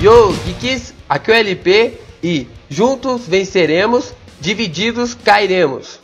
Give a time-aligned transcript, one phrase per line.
[0.00, 6.00] Yo, Geeks, aqui é o LP e juntos venceremos, divididos cairemos.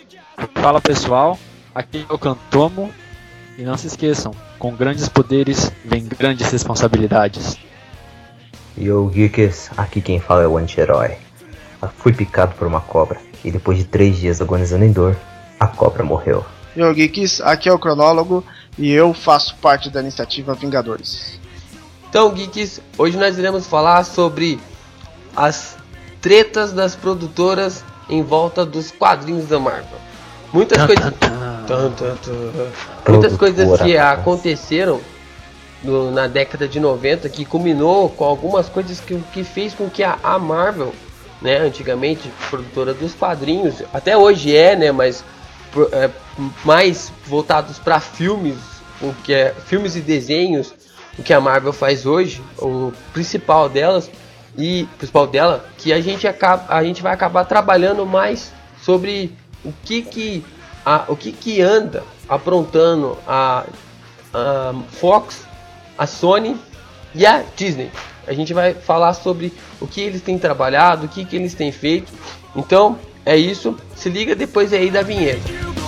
[0.56, 1.38] Fala pessoal,
[1.74, 2.92] aqui é o Cantomo
[3.56, 7.56] e não se esqueçam, com grandes poderes vem grandes responsabilidades.
[8.78, 11.16] Yo, Geeks, aqui quem fala é o anti-herói.
[11.96, 15.16] Fui picado por uma cobra e depois de três dias agonizando em dor,
[15.58, 16.44] a cobra morreu.
[16.76, 18.44] Yo, Geeks, aqui é o Cronólogo
[18.76, 21.45] e eu faço parte da iniciativa Vingadores.
[22.08, 24.58] Então, Geeks, hoje nós iremos falar sobre
[25.34, 25.76] as
[26.20, 29.98] tretas das produtoras em volta dos quadrinhos da Marvel.
[30.52, 31.12] Muitas coisas.
[33.08, 35.00] Muitas coisas que aconteceram
[35.82, 40.02] no, na década de 90 que culminou com algumas coisas que, que fez com que
[40.02, 40.94] a, a Marvel,
[41.42, 45.24] né, antigamente produtora dos quadrinhos, até hoje é, né, mas
[45.92, 46.10] é,
[46.64, 48.56] mais voltados para filmes,
[49.02, 50.72] o que é filmes e desenhos,
[51.18, 54.10] o que a Marvel faz hoje, o principal delas
[54.56, 59.32] e principal dela, que a gente acaba, a gente vai acabar trabalhando mais sobre
[59.64, 60.44] o que que
[60.84, 63.64] a, o que que anda aprontando a,
[64.32, 65.46] a Fox,
[65.98, 66.56] a Sony
[67.14, 67.90] e a Disney.
[68.26, 71.70] A gente vai falar sobre o que eles têm trabalhado, o que que eles têm
[71.70, 72.12] feito.
[72.54, 73.76] Então, é isso.
[73.94, 75.85] Se liga depois aí da vinheta.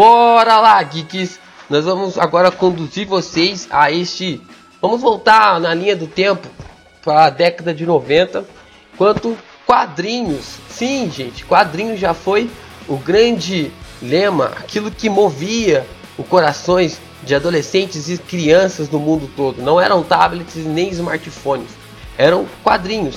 [0.00, 1.38] Bora lá, geeks!
[1.68, 4.40] Nós vamos agora conduzir vocês a este.
[4.80, 6.48] Vamos voltar na linha do tempo
[7.04, 8.46] para a década de 90,
[8.96, 10.56] quanto quadrinhos.
[10.70, 12.50] Sim, gente, quadrinhos já foi
[12.88, 15.86] o grande lema, aquilo que movia
[16.16, 19.60] os corações de adolescentes e crianças no mundo todo.
[19.60, 21.72] Não eram tablets nem smartphones,
[22.16, 23.16] eram quadrinhos.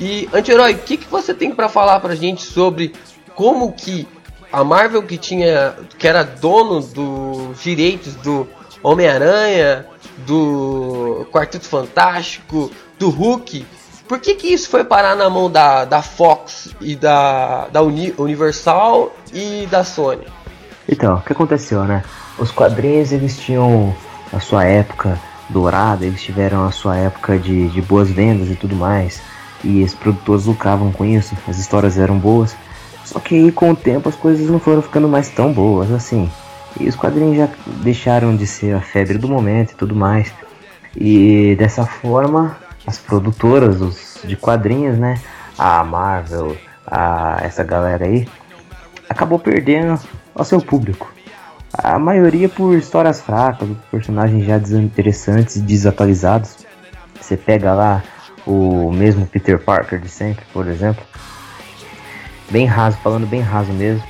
[0.00, 2.94] E anti-herói, o que, que você tem para falar para gente sobre
[3.34, 4.08] como que
[4.54, 8.46] a Marvel que tinha que era dono dos direitos do
[8.82, 9.84] Homem-Aranha,
[10.18, 13.66] do Quarteto Fantástico, do Hulk,
[14.06, 18.14] por que, que isso foi parar na mão da, da Fox e da, da Uni,
[18.16, 20.26] Universal e da Sony?
[20.88, 22.04] Então, o que aconteceu, né?
[22.38, 23.96] Os quadrinhos eles tinham
[24.32, 28.76] a sua época dourada, eles tiveram a sua época de, de boas vendas e tudo
[28.76, 29.20] mais,
[29.64, 32.54] e os produtores lucravam com isso, as histórias eram boas.
[33.04, 36.30] Só que com o tempo as coisas não foram ficando mais tão boas assim.
[36.80, 37.48] E os quadrinhos já
[37.82, 40.32] deixaram de ser a febre do momento e tudo mais.
[40.96, 42.56] E dessa forma,
[42.86, 45.20] as produtoras os, de quadrinhos, né?
[45.56, 46.56] A Marvel,
[46.86, 48.26] a essa galera aí,
[49.08, 50.00] acabou perdendo
[50.34, 51.12] ao seu público.
[51.72, 56.56] A maioria por histórias fracas, personagens já desinteressantes e desatualizados.
[57.20, 58.02] Você pega lá
[58.46, 61.04] o mesmo Peter Parker de sempre, por exemplo
[62.50, 64.02] bem raso, falando bem raso mesmo.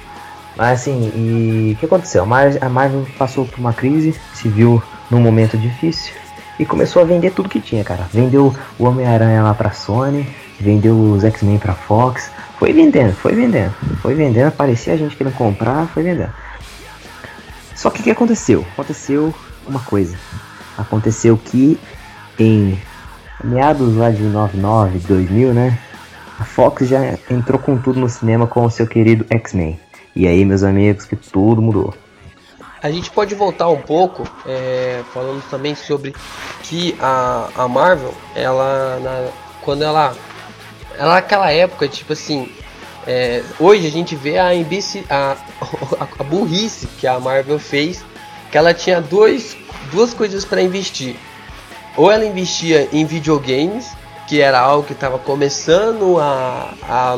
[0.56, 2.22] Mas assim, e o que aconteceu?
[2.22, 6.12] A Marvel passou por uma crise, se viu num momento difícil
[6.58, 8.06] e começou a vender tudo que tinha, cara.
[8.12, 10.28] Vendeu o Homem-Aranha lá pra Sony,
[10.60, 15.34] vendeu os X-Men pra Fox, foi vendendo, foi vendendo, foi vendendo, aparecia a gente querendo
[15.34, 16.32] comprar, foi vendendo.
[17.74, 18.64] Só que o que aconteceu?
[18.74, 19.34] Aconteceu
[19.66, 20.16] uma coisa.
[20.78, 21.78] Aconteceu que
[22.38, 22.80] em
[23.42, 25.78] meados lá de 99, 2000, né?
[26.38, 29.78] A Fox já entrou com tudo no cinema com o seu querido X-Men.
[30.16, 31.94] E aí, meus amigos, que tudo mudou.
[32.82, 36.14] A gente pode voltar um pouco, é, falando também sobre
[36.62, 39.30] que a, a Marvel, ela, na,
[39.62, 40.14] quando ela,
[40.98, 42.50] ela naquela época, tipo assim,
[43.06, 45.36] é, hoje a gente vê a, imbeci, a,
[45.98, 48.04] a, a, burrice que a Marvel fez,
[48.50, 49.56] que ela tinha dois,
[49.90, 51.16] duas coisas para investir.
[51.96, 53.88] Ou ela investia em videogames,
[54.26, 57.16] que era algo que estava começando a, a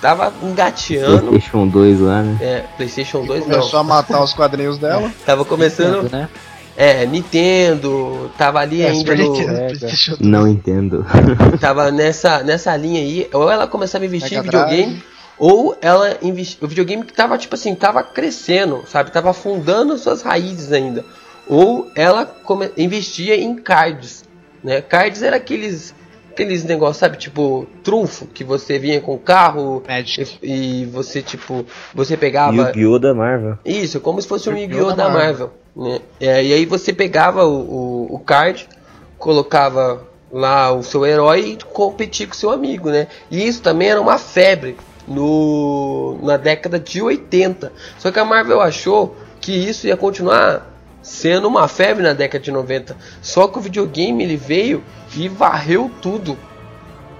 [0.00, 1.28] tava engateando.
[1.28, 2.38] PlayStation 2 lá, né?
[2.40, 3.80] É, PlayStation 2 Começou não.
[3.80, 5.10] a matar os quadrinhos dela.
[5.24, 6.02] tava começando.
[6.02, 6.28] Nintendo, né?
[6.76, 9.34] É, Nintendo, tava ali é, ainda no.
[10.20, 11.06] Não entendo.
[11.60, 13.28] tava nessa, nessa linha aí.
[13.32, 15.02] Ou ela começava a investir em videogame,
[15.38, 16.58] ou ela investia.
[16.60, 19.12] O videogame que tava, tipo assim, tava crescendo, sabe?
[19.12, 21.04] Tava afundando suas raízes ainda.
[21.46, 22.70] Ou ela come...
[22.76, 24.24] investia em cards.
[24.62, 24.80] Né?
[24.80, 25.94] Cards era aqueles
[26.34, 30.38] aqueles negócios, sabe, tipo trunfo, que você vinha com o carro Magic.
[30.42, 31.64] e, e você, tipo,
[31.94, 32.54] você pegava.
[32.54, 32.98] Yu-Gi-Oh!
[32.98, 33.58] da Marvel.
[33.64, 34.92] Isso, como se fosse um Yu-Gi-Oh!
[34.92, 35.52] Da da Marvel.
[35.74, 36.00] né?
[36.20, 37.60] É, e aí você pegava o,
[38.10, 38.68] o, o card,
[39.16, 43.06] colocava lá o seu herói e competia com o seu amigo, né?
[43.30, 44.76] E isso também era uma febre
[45.06, 47.72] no, na década de 80.
[47.98, 50.73] Só que a Marvel achou que isso ia continuar
[51.04, 52.96] sendo uma febre na década de 90.
[53.20, 54.82] Só que o videogame ele veio
[55.14, 56.36] e varreu tudo.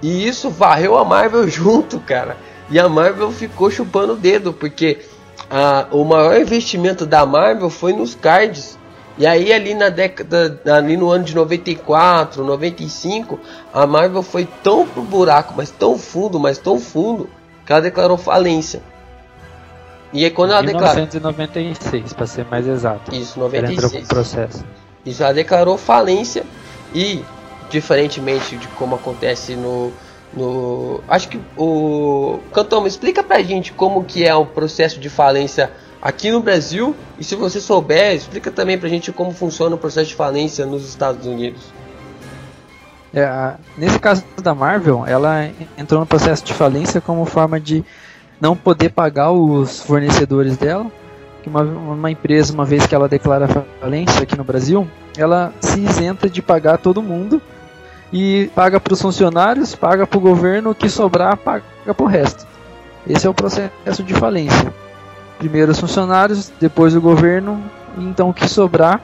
[0.01, 2.35] E isso varreu a Marvel junto, cara.
[2.69, 5.05] E a Marvel ficou chupando o dedo, porque
[5.49, 8.77] ah, o maior investimento da Marvel foi nos cards.
[9.17, 13.39] E aí ali na década, ali no ano de 94, 95,
[13.71, 17.29] a Marvel foi tão pro buraco, mas tão fundo, mas tão fundo,
[17.65, 18.81] que ela declarou falência.
[20.15, 23.13] E aí quando ela declarou 1996, para ser mais exato.
[23.13, 24.07] isso, Ela entrou com 96.
[24.07, 24.65] processo.
[25.05, 26.45] Isso ela declarou falência
[26.93, 27.21] e,
[27.69, 29.91] diferentemente de como acontece no.
[30.33, 32.39] no acho que o.
[32.53, 35.69] Cantoma, explica pra gente como que é o processo de falência
[36.01, 40.07] aqui no Brasil e se você souber, explica também pra gente como funciona o processo
[40.07, 41.61] de falência nos Estados Unidos.
[43.13, 47.83] É, nesse caso da Marvel, ela entrou no processo de falência como forma de
[48.39, 50.85] não poder pagar os fornecedores dela.
[51.41, 53.47] Que uma, uma empresa, uma vez que ela declara
[53.79, 54.87] falência aqui no Brasil,
[55.17, 57.41] ela se isenta de pagar todo mundo
[58.11, 62.07] e paga para os funcionários, paga para o governo, o que sobrar paga para o
[62.07, 62.47] resto.
[63.07, 64.73] Esse é o processo de falência.
[65.37, 67.61] Primeiro os funcionários, depois o governo,
[67.97, 69.01] e então o que sobrar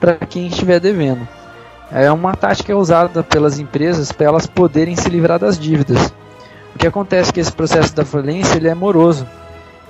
[0.00, 1.26] para quem estiver devendo.
[1.92, 6.12] É uma tática usada pelas empresas para elas poderem se livrar das dívidas.
[6.76, 9.26] O que acontece é que esse processo da falência ele é moroso.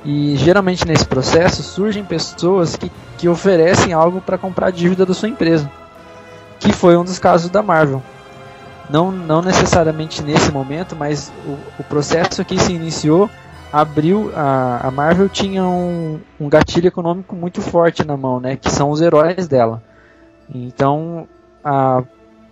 [0.05, 5.13] E geralmente nesse processo surgem pessoas que, que oferecem algo para comprar a dívida da
[5.13, 5.69] sua empresa.
[6.61, 8.01] Que foi um dos casos da Marvel.
[8.89, 13.29] Não, não necessariamente nesse momento, mas o, o processo que se iniciou
[13.73, 14.31] abriu.
[14.37, 18.55] A, a Marvel tinha um, um gatilho econômico muito forte na mão, né?
[18.55, 19.83] Que são os heróis dela.
[20.55, 21.27] Então
[21.65, 22.05] a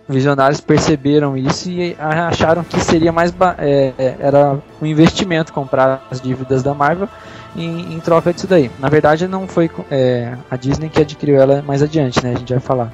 [0.08, 6.20] visionários perceberam isso e acharam que seria mais é, é, era um investimento comprar as
[6.20, 7.08] dívidas da Marvel
[7.56, 8.70] em, em troca disso daí.
[8.78, 12.32] Na verdade, não foi é, a Disney que adquiriu ela mais adiante, né?
[12.34, 12.92] A gente vai falar.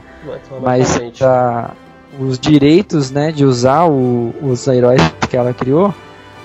[0.60, 0.88] Mas
[1.22, 1.70] a-
[2.18, 5.94] os direitos, né, de usar o- os heróis que ela criou,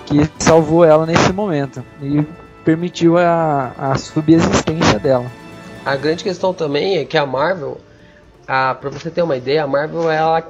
[0.05, 2.23] que salvou ela nesse momento e
[2.63, 5.25] permitiu a, a subsistência dela.
[5.85, 7.79] A grande questão também é que a Marvel,
[8.47, 10.43] a, pra você ter uma ideia, a Marvel ela,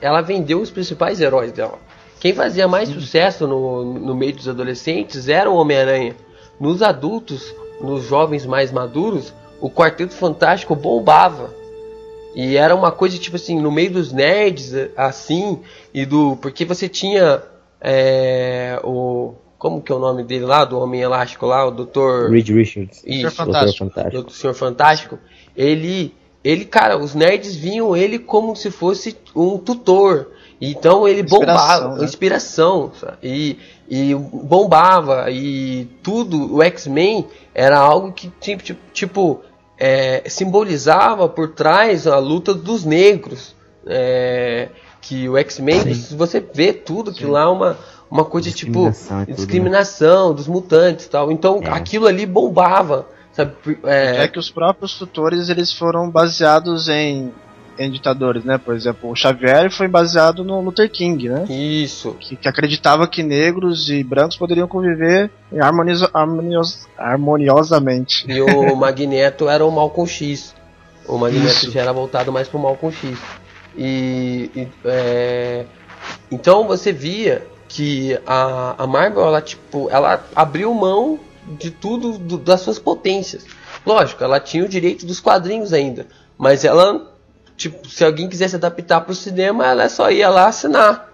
[0.00, 1.78] ela vendeu os principais heróis dela.
[2.20, 6.14] Quem fazia mais sucesso no, no meio dos adolescentes era o Homem-Aranha.
[6.60, 11.52] Nos adultos, nos jovens mais maduros, o Quarteto Fantástico bombava.
[12.34, 15.60] E era uma coisa tipo assim, no meio dos nerds, assim,
[15.92, 16.36] e do.
[16.36, 17.42] Porque você tinha
[17.80, 19.34] é, o.
[19.58, 22.30] Como que é o nome dele lá, do Homem Elástico lá, o Dr.
[22.30, 23.02] Reed Richards.
[23.06, 23.34] Isso, Dr.
[23.34, 24.22] Fantástico.
[24.22, 24.30] Dr.
[24.30, 25.18] Senhor Fantástico,
[25.56, 30.28] ele, ele, cara, os nerds vinham ele como se fosse um tutor.
[30.60, 32.04] Então ele Inspiração, bombava, né?
[32.04, 33.16] inspiração, sabe?
[33.22, 33.58] e,
[33.88, 38.62] e bombava, e tudo, o X-Men era algo que tipo,
[38.92, 39.40] tipo,
[39.76, 43.54] é, simbolizava por trás a luta dos negros.
[43.84, 44.68] É,
[45.00, 47.76] que o X-Men, se você vê tudo, que lá é uma,
[48.08, 49.34] uma coisa tipo Discriminação e tudo, né?
[49.36, 51.32] discriminação dos mutantes e tal.
[51.32, 51.70] Então É.
[51.70, 53.52] aquilo ali bombava, sabe?
[53.84, 57.32] É É, que os próprios tutores eles foram baseados em,
[57.78, 58.58] em ditadores, né?
[58.58, 61.44] Por exemplo, o Xavier foi baseado no Luther King, né?
[61.48, 62.14] isso.
[62.20, 66.08] Que, que acreditava que negros e brancos poderiam conviver harmonios-
[66.96, 68.24] harmoniosamente.
[68.30, 70.54] E o Magneto era o Malcolm X.
[71.06, 71.70] O Magneto Isso.
[71.70, 73.18] já era voltado mais pro Malcolm X.
[73.76, 75.64] E, e, é,
[76.30, 81.18] então você via que a, a Marvel ela tipo ela abriu mão
[81.58, 83.44] de tudo do- das suas potências.
[83.84, 86.06] Lógico, ela tinha o direito dos quadrinhos ainda,
[86.38, 87.10] mas ela
[87.56, 91.10] tipo se alguém quisesse adaptar para o cinema, ela só ia lá assinar.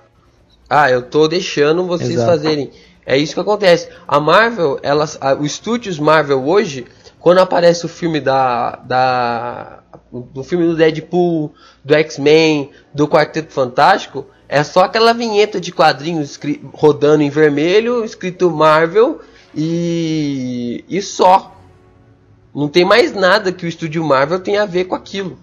[0.68, 2.30] Ah, eu tô deixando vocês Exato.
[2.30, 2.70] fazerem.
[3.06, 3.88] É isso que acontece.
[4.06, 6.86] A Marvel, ela, a, os estúdios Marvel hoje,
[7.18, 9.78] quando aparece o filme da, da
[10.12, 11.52] do filme do Deadpool,
[11.84, 16.38] do X-Men, do Quarteto Fantástico, é só aquela vinheta de quadrinhos
[16.74, 19.20] rodando em vermelho, escrito Marvel
[19.54, 21.54] e e só.
[22.54, 25.38] Não tem mais nada que o estúdio Marvel tenha a ver com aquilo.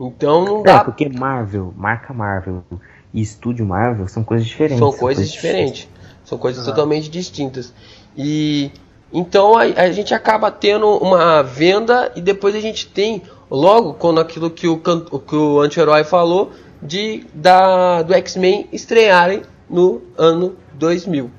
[0.00, 2.64] Então não É, dá porque Marvel, marca Marvel
[3.12, 4.78] e estúdio Marvel são coisas diferentes.
[4.78, 5.88] São coisas diferentes.
[6.24, 7.74] São coisas totalmente distintas.
[8.16, 8.70] E
[9.12, 14.20] então a, a gente acaba tendo uma venda e depois a gente tem logo quando
[14.20, 16.52] aquilo que o, que o anti-herói falou
[16.82, 21.30] de da, do X-Men estrearem no ano 2000.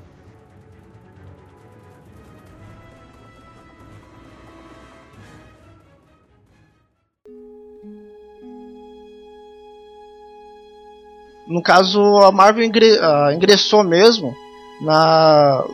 [11.46, 14.34] No caso, a Marvel ingressou mesmo
[14.80, 15.64] na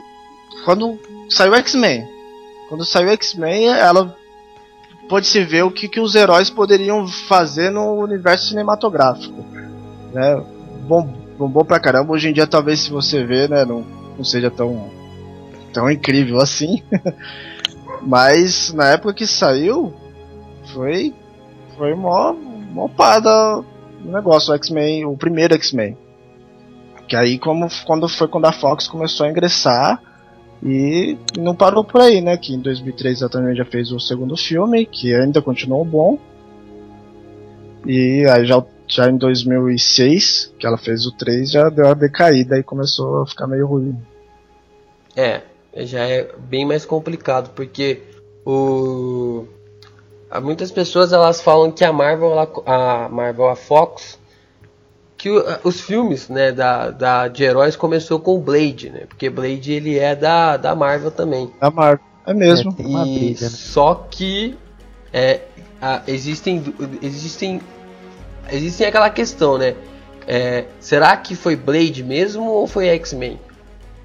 [0.64, 0.98] quando
[1.28, 2.06] saiu X-Men.
[2.68, 4.14] Quando saiu X-Men, ela
[5.08, 9.44] pôde se ver o que, que os heróis poderiam fazer no universo cinematográfico.
[10.12, 10.42] Né?
[10.86, 11.02] Bom,
[11.38, 12.12] bombou pra caramba.
[12.12, 13.84] Hoje em dia, talvez, se você ver, né, não,
[14.16, 14.90] não seja tão,
[15.72, 16.82] tão incrível assim.
[18.02, 19.92] Mas na época que saiu,
[20.72, 21.14] foi,
[21.76, 22.88] foi mó, mó
[24.04, 25.96] o negócio, o X-Men, o primeiro X-Men.
[27.08, 30.00] Que aí como, quando foi quando a Fox começou a ingressar
[30.62, 32.36] e não parou por aí, né?
[32.36, 36.18] Que em 2003 exatamente já fez o segundo filme, que ainda continuou bom.
[37.86, 42.58] E aí já, já em 2006, que ela fez o 3, já deu uma decaída
[42.58, 43.96] e começou a ficar meio ruim.
[45.16, 45.42] É,
[45.76, 48.02] já é bem mais complicado, porque
[48.44, 49.46] o
[50.38, 54.18] muitas pessoas elas falam que a Marvel, a Marvel, a Fox,
[55.16, 55.28] que
[55.64, 59.00] os filmes, né, da, da de heróis começou com o Blade, né?
[59.08, 61.50] Porque Blade ele é da, da Marvel também.
[61.60, 62.74] Da Marvel, é mesmo.
[62.78, 63.50] É, e briga, né?
[63.50, 64.56] só que
[65.12, 65.40] é,
[65.82, 66.62] a, existem
[67.02, 67.60] existem
[68.50, 69.74] existem aquela questão, né?
[70.26, 73.38] É, será que foi Blade mesmo ou foi X-Men?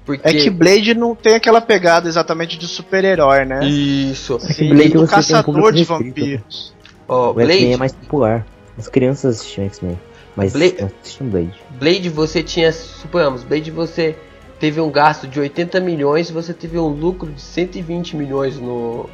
[0.06, 0.26] Porque...
[0.26, 3.66] É que Blade não tem aquela pegada exatamente de super-herói, né?
[3.66, 4.38] Isso.
[4.40, 6.72] É que Blade do caçador de vampiros.
[7.08, 8.46] Oh, o Blade X-Men é mais popular.
[8.78, 9.98] As crianças assistiam X-Men.
[10.36, 10.76] Mas Blade...
[11.02, 11.60] assistiam Blade.
[11.70, 14.14] Blade você tinha, suponhamos, Blade você
[14.60, 19.10] teve um gasto de 80 milhões e você teve um lucro de 120 milhões no,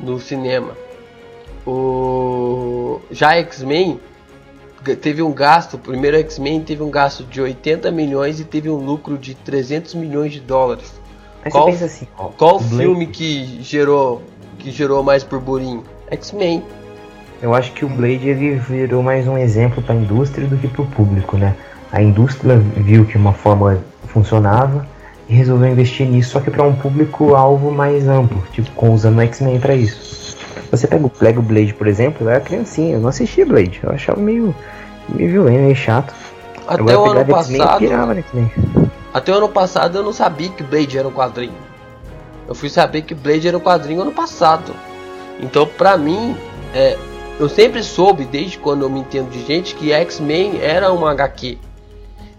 [0.00, 0.76] no cinema.
[1.64, 4.00] O já X-Men
[4.96, 8.76] teve um gasto, o primeiro X-Men teve um gasto de 80 milhões e teve um
[8.76, 10.92] lucro de 300 milhões de dólares.
[11.42, 14.22] Mas qual assim, qual filme que gerou
[14.58, 15.84] que gerou mais burburinho?
[16.10, 16.62] X-Men.
[17.42, 20.68] Eu acho que o Blade ele virou mais um exemplo para a indústria do que
[20.68, 21.54] para o público, né?
[21.92, 24.86] A indústria viu que uma forma funcionava
[25.28, 29.18] e resolveu investir nisso, só que para um público alvo mais amplo, tipo com usando
[29.18, 30.23] o X-Men para isso.
[30.76, 33.90] Você pega o Lego Blade, por exemplo, eu era criancinha, eu não assistia Blade, eu
[33.90, 34.54] achava meio
[35.08, 36.14] meio violento, meio chato.
[36.66, 37.78] Até Agora, o ano passado.
[37.78, 38.24] Pirava, né,
[39.12, 41.54] até o ano passado eu não sabia que Blade era um quadrinho.
[42.48, 44.74] Eu fui saber que Blade era um quadrinho ano passado.
[45.40, 46.36] Então, pra mim,
[46.74, 46.96] é,
[47.38, 51.58] eu sempre soube, desde quando eu me entendo de gente, que X-Men era uma HQ.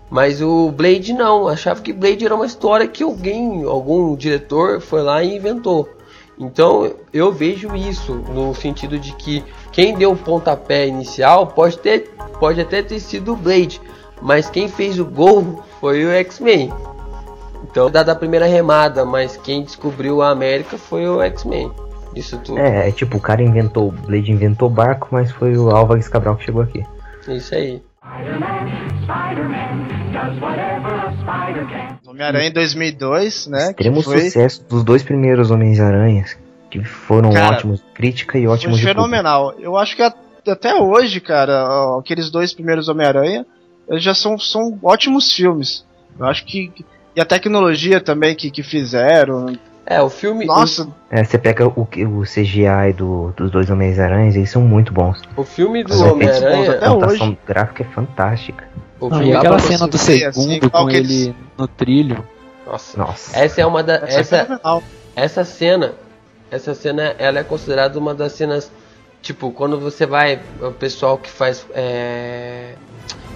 [0.09, 5.01] Mas o Blade não, achava que Blade era uma história que alguém, algum diretor foi
[5.01, 5.89] lá e inventou.
[6.37, 12.11] Então eu vejo isso no sentido de que quem deu o pontapé inicial pode, ter,
[12.39, 13.81] pode até ter sido o Blade,
[14.21, 16.73] mas quem fez o gol foi o X-Men.
[17.63, 21.71] Então, dada a primeira remada, mas quem descobriu a América foi o X-Men.
[22.15, 22.59] Isso tudo.
[22.59, 26.07] É, é tipo, o cara inventou, o Blade inventou o barco, mas foi o Álvares
[26.07, 26.85] Cabral que chegou aqui.
[27.27, 27.81] Isso aí.
[32.07, 33.69] Homem-Aranha em 2002, né?
[33.69, 34.21] Extremo foi...
[34.21, 36.37] sucesso dos dois primeiros Homens-Aranhas,
[36.69, 38.79] que foram cara, ótimos, crítica e ótimos.
[38.79, 39.55] Foi fenomenal.
[39.59, 43.45] Eu acho que até hoje, cara, aqueles dois primeiros Homem-Aranha
[43.93, 45.85] já são, são ótimos filmes.
[46.19, 46.71] Eu acho que.
[47.15, 49.57] E a tecnologia também que, que fizeram.
[49.85, 50.45] É, o filme.
[50.45, 50.87] Nossa!
[51.11, 55.21] É, você pega o, o CGI do, dos dois Homens-Aranhas, eles são muito bons.
[55.37, 56.79] O filme do Homem-Aranha.
[56.81, 58.67] A computação gráfica é fantástica.
[58.99, 62.25] O Não, e aquela cena do segundo assim, com ele no trilho.
[62.65, 62.97] Nossa.
[62.97, 63.37] Nossa.
[63.37, 63.95] Essa é uma da.
[63.95, 64.81] Essa, essa,
[65.15, 65.93] essa cena.
[66.49, 68.71] Essa cena ela é considerada uma das cenas.
[69.21, 70.41] Tipo, quando você vai.
[70.61, 72.73] O pessoal que faz é,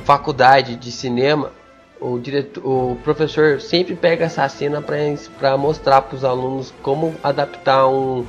[0.03, 1.51] faculdade de cinema
[1.99, 7.87] o, diretor, o professor sempre pega essa cena para mostrar para os alunos como adaptar
[7.87, 8.25] um,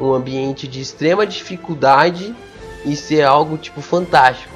[0.00, 2.34] um ambiente de extrema dificuldade
[2.84, 4.54] e ser algo tipo fantástico.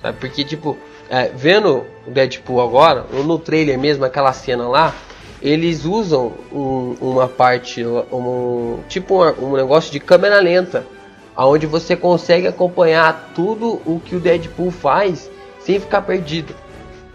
[0.00, 0.18] Sabe?
[0.18, 0.78] Porque tipo,
[1.10, 4.94] é, vendo o Deadpool agora, ou no trailer mesmo, aquela cena lá,
[5.40, 10.86] eles usam um, uma parte, um, tipo um, um negócio de câmera lenta,
[11.34, 16.61] aonde você consegue acompanhar tudo o que o Deadpool faz sem ficar perdido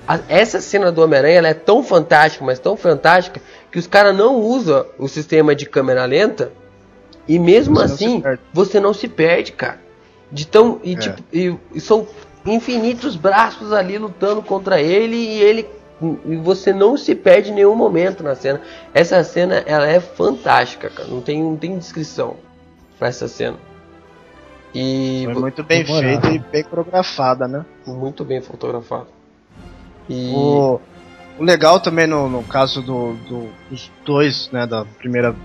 [0.07, 4.37] a, essa cena do Homem-Aranha é tão fantástica, mas tão fantástica, que os caras não
[4.37, 6.51] usam o sistema de câmera lenta.
[7.27, 9.79] E mesmo você assim, não você não se perde, cara.
[10.31, 10.97] De tão, e, é.
[10.97, 12.07] tipo, e, e são
[12.45, 15.69] infinitos braços ali lutando contra ele e ele
[16.25, 18.61] e você não se perde em nenhum momento na cena.
[18.93, 21.09] Essa cena ela é fantástica, cara.
[21.09, 22.37] Não tem, não tem descrição
[22.99, 23.57] para essa cena.
[24.73, 27.65] E Foi muito bem feita e bem coreografada, né?
[27.85, 29.16] muito bem fotografado.
[30.09, 30.79] E O,
[31.39, 35.35] o legal também no, no caso do, do- dos dois, né, da primeira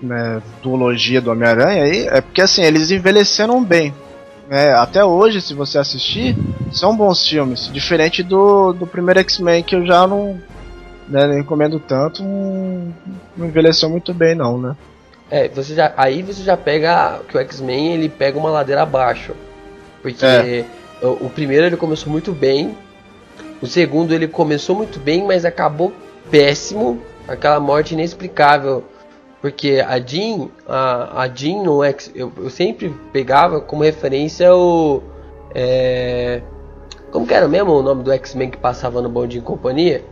[0.00, 3.94] né, duologia do Homem-Aranha aí, é porque assim, eles envelheceram bem.
[4.48, 4.72] né?
[4.74, 6.36] até hoje, se você assistir,
[6.72, 7.70] são bons filmes.
[7.72, 10.40] Diferente do, do primeiro X-Men, que eu já não,
[11.08, 12.92] né, não recomendo tanto, não,
[13.36, 14.76] não envelheceu muito bem não, né?
[15.30, 19.32] É, você já, aí você já pega que o X-Men ele pega uma ladeira abaixo.
[20.02, 20.64] Porque É.
[21.00, 22.76] o, o primeiro ele começou muito bem,
[23.62, 25.92] o segundo ele começou muito bem, mas acabou
[26.30, 28.84] péssimo, aquela morte inexplicável.
[29.40, 35.02] Porque a Jean, a, a Jean no X, eu, eu sempre pegava como referência o
[35.54, 36.42] é,
[37.10, 40.04] como que era mesmo o nome do X-Men que passava no Bom Dia e Companhia?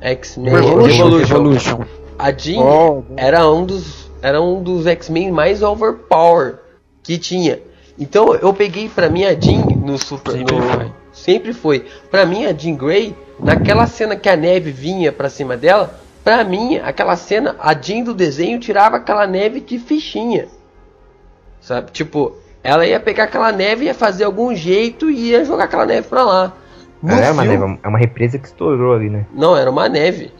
[0.00, 0.54] X-Men.
[0.54, 1.20] Revolution.
[1.20, 1.80] Evolution.
[2.18, 6.58] A Jean Oh, era um dos era um dos X-Men mais overpower
[7.02, 7.58] que tinha.
[7.98, 10.99] Então eu peguei pra mim a Jean no Super no-.
[11.20, 11.86] Sempre foi.
[12.10, 16.42] Pra mim a Jean Grey, naquela cena que a neve vinha pra cima dela, pra
[16.44, 20.48] mim aquela cena, a Jean do desenho tirava aquela neve de fichinha.
[21.60, 21.90] Sabe?
[21.92, 26.08] Tipo, ela ia pegar aquela neve, ia fazer algum jeito e ia jogar aquela neve
[26.08, 26.52] pra lá.
[27.02, 29.26] No É uma, filme- neve, é uma represa que estourou ali, né?
[29.32, 30.32] Não, era uma neve.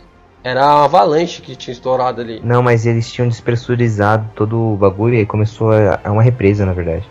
[0.43, 2.41] Era uma avalanche que tinha estourado ali.
[2.43, 6.01] Não, mas eles tinham despressurizado todo o bagulho e aí começou a.
[6.03, 7.07] É uma represa, na verdade.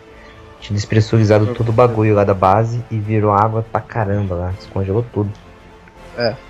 [0.59, 4.47] Tinha despressurizado todo o bagulho lá da base e virou água pra caramba lá.
[4.57, 5.29] Descongelou tudo.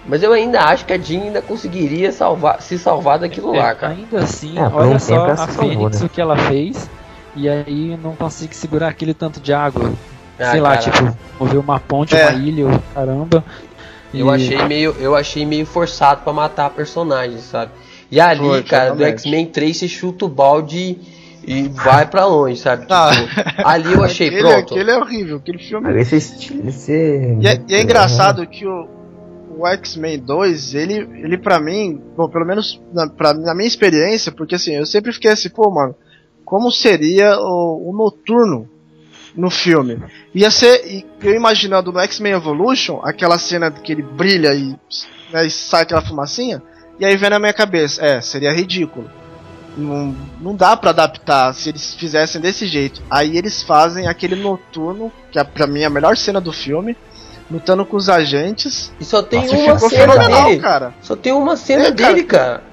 [0.08, 3.76] Mas eu ainda acho que a Jean ainda conseguiria salvar, se salvar daquilo lá, É,
[3.76, 3.94] cara.
[3.94, 6.06] ainda assim, É, olha um só ela a salvou, Fênix, né?
[6.08, 6.90] o que ela fez,
[7.36, 9.92] e aí não consegue segurar aquele tanto de água.
[10.40, 12.30] Ah, Sei lá, tipo, mover uma ponte, É.
[12.30, 13.44] uma ilha, o caramba.
[14.12, 17.72] Eu E- achei meio, eu achei meio forçado pra matar a personagem, sabe?
[18.10, 19.04] E ali, cara, do.
[19.06, 20.98] X-Men 3 você chuta o balde
[21.50, 22.86] e vai pra longe, sabe?
[22.90, 23.10] Ah.
[23.12, 24.74] Tipo, ali eu achei aquele, pronto.
[24.74, 26.16] aquele é horrível, aquele filme esse.
[26.16, 27.38] Esse...
[27.42, 28.88] E é, e é engraçado que o,
[29.58, 34.32] o X-Men 2, ele, ele pra mim, bom, pelo menos na, pra, na minha experiência,
[34.32, 35.96] porque assim, eu sempre fiquei assim, pô, mano,
[36.46, 38.70] como seria o, o Noturno
[39.36, 39.98] no filme?
[40.36, 44.76] Ia ser, e eu imaginando no X-Men Evolution, aquela cena que ele brilha e,
[45.34, 46.62] né, e sai aquela fumacinha,
[47.00, 49.10] e aí vem na minha cabeça, é, seria ridículo.
[49.78, 53.02] Não, não dá pra adaptar se eles fizessem desse jeito.
[53.10, 56.98] Aí eles fazem aquele noturno, que é pra mim a melhor cena do filme,
[57.50, 58.92] lutando com os agentes.
[59.00, 60.60] E só tem Nossa, uma Ficou cena fenomenal, dele.
[60.62, 60.94] cara.
[61.02, 62.14] Só tem uma cena É, cara.
[62.14, 62.64] dele, cara.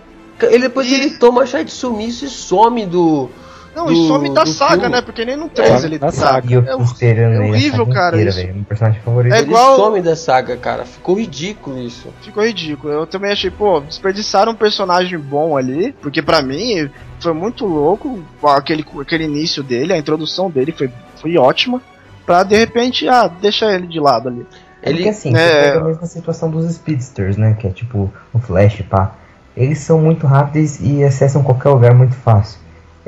[0.42, 3.30] Ele depois ele toma chá de sumiço e some do.
[3.76, 4.88] Não, do- e some da saga, filme.
[4.88, 5.02] né?
[5.02, 6.12] Porque nem no 3 É, ele da tá.
[6.12, 6.46] saga.
[6.50, 8.54] E É esperando é ele horrível, cara, inteira, isso.
[8.54, 9.34] Meu personagem favorito.
[9.34, 10.84] É Ele igual- some da saga, cara.
[10.86, 12.08] Ficou ridículo isso.
[12.22, 12.92] Ficou ridículo.
[12.92, 18.24] Eu também achei, pô, desperdiçaram um personagem bom ali, porque pra mim foi muito louco
[18.42, 21.82] aquele, aquele início dele, a introdução dele foi, foi ótima.
[22.24, 24.46] Pra de repente, ah, deixa ele de lado ali.
[24.82, 27.56] É porque Ele assim, é- você pega a mesma situação dos Speedsters, né?
[27.58, 29.12] Que é tipo o Flash, pá.
[29.56, 32.58] Eles são muito rápidos e acessam qualquer lugar muito fácil.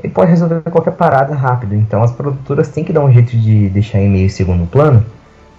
[0.02, 1.74] Ele pode resolver qualquer parada rápido.
[1.74, 5.04] Então as produtoras têm que dar um jeito de deixar em meio segundo plano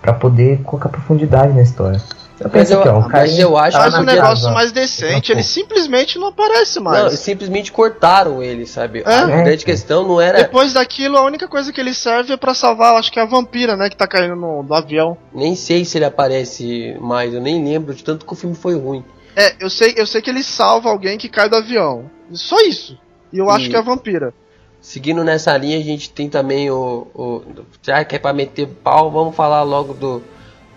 [0.02, 2.02] pra poder colocar profundidade na história.
[2.40, 4.50] Eu Mas penso eu- aqui, ó, o mas eu acho tá Faz na um negócio
[4.54, 7.20] mais decente, Não, ele simplesmente não aparece Não, mais.
[7.20, 9.04] simplesmente cortaram ele, sabe?
[9.06, 9.14] É?
[9.14, 9.66] A grande É.
[9.66, 13.12] questão não era Depois daquilo, a única coisa que ele serve é pra salvar, acho
[13.12, 13.90] que é a vampira, né?
[13.90, 15.18] Que tá caindo no, no avião.
[15.34, 18.80] Nem sei se ele aparece mais, eu nem lembro de tanto que o filme foi
[18.80, 19.04] ruim.
[19.36, 22.06] É, eu sei, eu sei que ele salva alguém que cai do avião.
[22.32, 22.98] Só isso.
[23.32, 24.34] E eu acho E- que é vampira.
[24.82, 27.06] Seguindo nessa linha, a gente tem também o.
[27.14, 27.42] o
[27.82, 30.22] já que é pra meter pau, vamos falar logo do,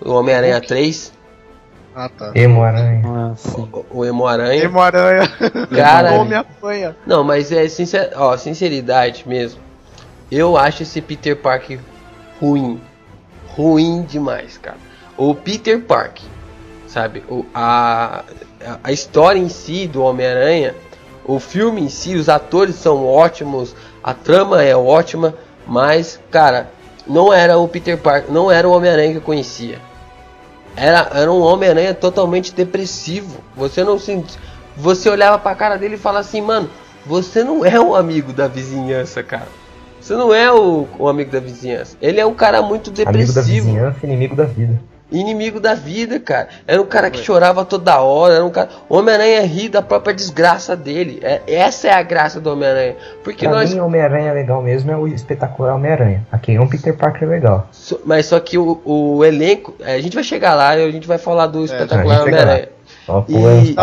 [0.01, 1.13] do Homem-Aranha 3,
[1.95, 2.33] Ah, tá.
[2.35, 3.03] Emo Aranha.
[3.07, 3.35] Ah,
[3.91, 4.65] o, o Emo-Aranha.
[4.65, 5.29] Emo-aranha.
[5.71, 6.97] Cara, Homem apanha.
[7.07, 9.61] não, mas é sincer, ó, sinceridade mesmo.
[10.31, 11.79] Eu acho esse Peter Parker
[12.41, 12.81] ruim.
[13.49, 14.79] Ruim demais, cara.
[15.17, 16.25] O Peter Parker,
[16.89, 17.23] sabe?
[17.29, 18.25] O, a,
[18.83, 20.75] a história em si do Homem-Aranha,
[21.25, 25.35] o filme em si, os atores são ótimos, a trama é ótima,
[25.67, 26.71] mas, cara,
[27.07, 29.79] não era o Peter Parker, não era o Homem-Aranha que eu conhecia.
[30.77, 33.41] Era, era um Homem-Aranha totalmente depressivo.
[33.57, 34.25] Você não se.
[34.77, 36.71] Você olhava pra cara dele e falava assim, mano,
[37.05, 39.49] você não é um amigo da vizinhança, cara.
[40.01, 41.97] Você não é o, o amigo da vizinhança.
[42.01, 43.45] Ele é um cara muito Amigo da depressivo.
[43.67, 44.81] vizinhança, inimigo da vida.
[45.13, 46.49] Inimigo da vida, cara.
[46.67, 48.35] Era um cara que chorava toda hora.
[48.35, 48.69] Era um cara.
[48.89, 51.21] O Homem-Aranha ri da própria desgraça dele.
[51.23, 52.97] É, essa é a graça do Homem-Aranha.
[53.23, 53.73] Porque Pra nós.
[53.73, 56.27] mim, Homem-Aranha legal mesmo é o espetacular Homem-Aranha.
[56.33, 57.69] Aqui é um Peter Parker legal.
[57.71, 59.75] So- Mas só que o, o elenco.
[59.81, 62.23] é, A gente vai chegar lá e a gente vai falar do a espetacular chega
[62.23, 62.69] Homem-Aranha.
[63.29, 63.75] E-.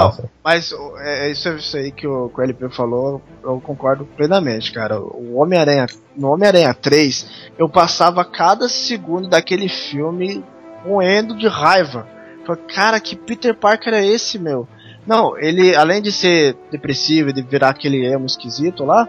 [0.44, 3.60] Mas o- é é isso, é isso aí que o, que o LP falou, eu
[3.62, 5.00] concordo plenamente, cara.
[5.00, 10.44] O Homem-Aranha, no Homem-Aranha 3, eu passava cada segundo daquele filme
[10.86, 12.08] moendo de raiva.
[12.46, 14.68] Falei, cara, que Peter Parker é esse, meu?
[15.06, 19.08] Não, ele, além de ser depressivo e de virar aquele emo esquisito lá,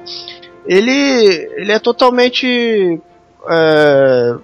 [0.66, 0.90] ele,
[1.56, 3.00] ele é totalmente
[3.48, 4.36] é,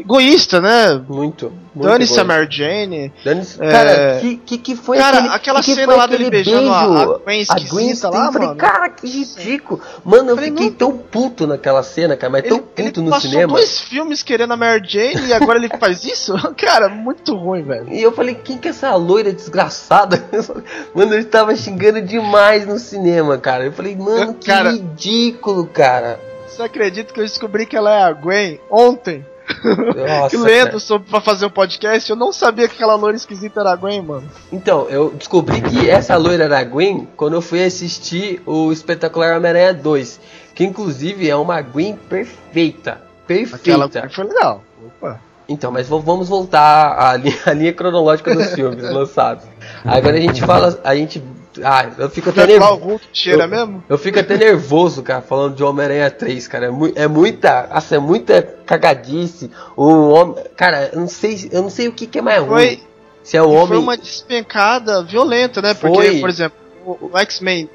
[0.00, 1.02] egoísta, né?
[1.08, 1.52] Muito.
[1.74, 2.24] muito Dane-se a.
[2.24, 3.12] Mary Jane.
[3.24, 3.70] É.
[3.70, 7.12] Cara, que, que, que foi Cara, aquele, aquela que cena lá dele beijando a- beijo?
[7.12, 8.60] a Gwen esquisita lá, eu falei, mano.
[8.60, 9.80] cara, que ridículo.
[10.04, 13.02] Mano, eu Falei, fiquei não- tão puto naquela cena, cara, mas tão Ele, ele puto
[13.02, 13.52] no passou cinema.
[13.54, 16.34] dois filmes querendo a Mary Jane e agora ele faz isso?
[16.56, 17.88] Cara, muito ruim, velho.
[17.92, 20.24] E eu falei, quem que é essa loira desgraçada?
[20.94, 23.64] Mano, ele tava xingando demais no cinema, cara.
[23.64, 26.18] Eu falei, mano, Eu- que cara- ridículo, cara.
[26.48, 29.24] Você acredita que eu descobri que ela é a Gwen ontem?
[29.64, 30.78] Nossa, que lendo cara.
[30.80, 34.02] sobre pra fazer um podcast, eu não sabia que aquela loira esquisita era a Gwen,
[34.02, 34.28] mano.
[34.52, 39.36] Então, eu descobri que essa loira era a Gwen quando eu fui assistir o espetacular
[39.36, 40.20] Homem-Aranha 2.
[40.54, 43.02] Que inclusive é uma Gwen perfeita.
[43.26, 43.56] Perfeita.
[43.56, 44.62] Aquela foi legal.
[44.86, 45.20] Opa.
[45.48, 49.44] Então, mas vamos voltar à linha, à linha cronológica dos filmes lançados.
[49.84, 50.78] Agora a gente fala.
[50.82, 51.22] A gente.
[51.62, 53.00] Ah, eu fico até nervoso.
[53.12, 53.84] Cheira Eu- mesmo?
[53.88, 56.66] Eu fico até nervoso, cara, falando de Homem-Aranha 3, cara.
[56.66, 57.68] É, mui- é muita.
[57.72, 59.50] Nossa, é muita cagadice.
[59.76, 60.36] O homem.
[60.56, 62.48] Cara, eu não sei, eu não sei o que, que é mais ruim.
[62.48, 62.80] Foi,
[63.22, 63.68] Se é o homem.
[63.68, 65.74] foi uma despencada violenta, né?
[65.74, 66.20] Porque, Foi.
[66.20, 67.68] por exemplo, o, o X-Men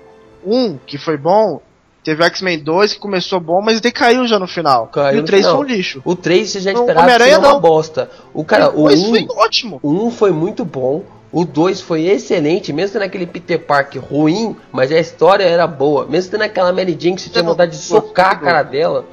[0.45, 1.61] 1, que foi bom,
[2.03, 4.87] teve o X-Men 2 que começou bom, mas decaiu já no final.
[4.87, 5.57] Caiu e o no 3 final.
[5.57, 6.01] foi um lixo.
[6.03, 8.09] O 3 você já Não, esperava que seria uma bosta.
[8.33, 9.79] O cara, o o 2 1, foi ótimo.
[9.81, 11.03] o 1 foi muito bom.
[11.31, 16.07] O 2 foi excelente, mesmo tendo aquele Peter Parker ruim, mas a história era boa.
[16.07, 19.05] Mesmo tendo aquela Mary Jane que você tinha vontade de socar a cara dela.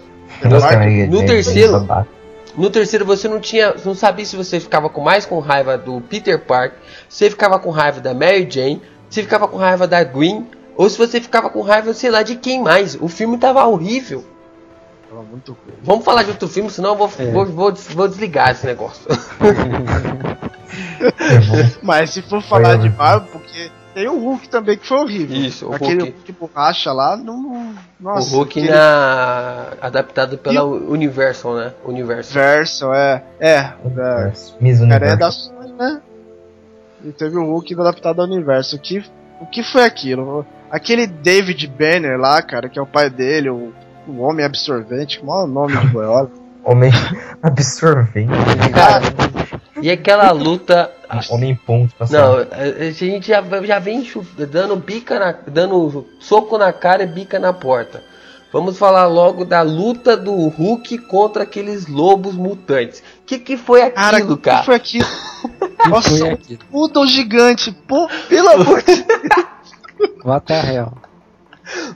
[1.08, 1.72] No terceiro-.
[2.56, 6.00] No terceiro você não tinha, não sabia se você ficava com mais com raiva do
[6.00, 9.86] Peter Parker, se você ficava com raiva da Mary Jane, se você ficava com raiva
[9.86, 12.96] da Gwen, ou se você ficava com raiva, sei lá, de quem mais.
[12.98, 14.24] O filme tava horrível.
[15.10, 15.76] Tava muito ruim.
[15.82, 17.30] Vamos falar de outro filme, senão eu vou, É.
[17.30, 19.02] vou, vou, vou desligar esse negócio.
[21.82, 25.36] Mas se for falar de Marvel, porque tem o Hulk também que foi horrível.
[25.38, 26.12] Isso, o Aquele Hulk.
[26.12, 27.74] Hulk borracha lá, não.
[27.98, 29.68] Nossa, o Hulk aquele na...
[29.80, 31.72] adaptado pela Universal, né?
[31.82, 32.42] Universal.
[32.42, 33.22] Verso, é.
[33.40, 34.32] É, é.
[34.60, 35.18] Miss Cara, é Universo.
[35.18, 36.00] da Sony, né?
[37.06, 38.76] E teve o Hulk adaptado ao universo.
[38.76, 39.02] O que,
[39.40, 40.44] o que foi aquilo?
[40.70, 43.72] Aquele David Banner lá, cara, que é o pai dele, o,
[44.06, 46.30] o Homem Absorvente, qual é o nome de boiola?
[46.66, 46.90] Homem
[47.42, 48.28] absorvente.
[48.74, 49.04] Cara,
[49.80, 50.92] e aquela luta.
[51.30, 54.06] Homem ponto pra Não, a gente já, já vem
[54.50, 58.02] dando bica na, dando soco na cara e bica na porta.
[58.52, 63.02] Vamos falar logo da luta do Hulk contra aqueles lobos mutantes.
[63.26, 64.60] Que que foi Cara, aquilo, o cara?
[64.60, 65.06] que foi aquilo?
[65.88, 66.60] Nossa, foi aquilo?
[66.70, 69.04] Poodle gigante, pô, pelo amor de
[70.24, 70.92] What the hell?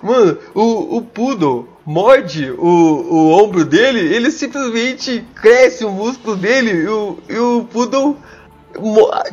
[0.02, 2.64] Mano, o, o Poodle morde o,
[3.10, 8.16] o ombro dele, ele simplesmente cresce o músculo dele e o, e o Poodle.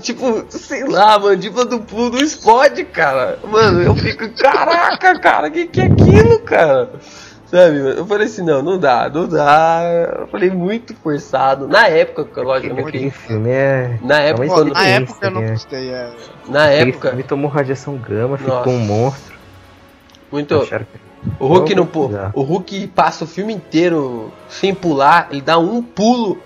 [0.02, 3.38] Tipo, sei lá, a mandíbula do Poodle explode, cara.
[3.48, 6.90] Mano, eu fico, caraca, cara, que que é aquilo, cara?
[7.46, 9.82] Sabe, eu falei assim, não, não dá, não dá.
[10.20, 11.68] Eu falei muito forçado.
[11.68, 14.00] Na época, logicamente, Aquele filme é.
[14.02, 15.52] na época, Pô, quando, na época eu não né?
[15.52, 16.10] gostei, é.
[16.50, 18.58] na época, filme tomou radiação gama, Nossa.
[18.58, 19.36] ficou um monstro.
[20.32, 20.56] muito.
[20.56, 21.07] Acharam que-
[21.40, 22.32] O Hulk não Vamos pu- pesquisar.
[22.36, 26.38] O Hulk passa o filme inteiro sem pular, ele dá um pulo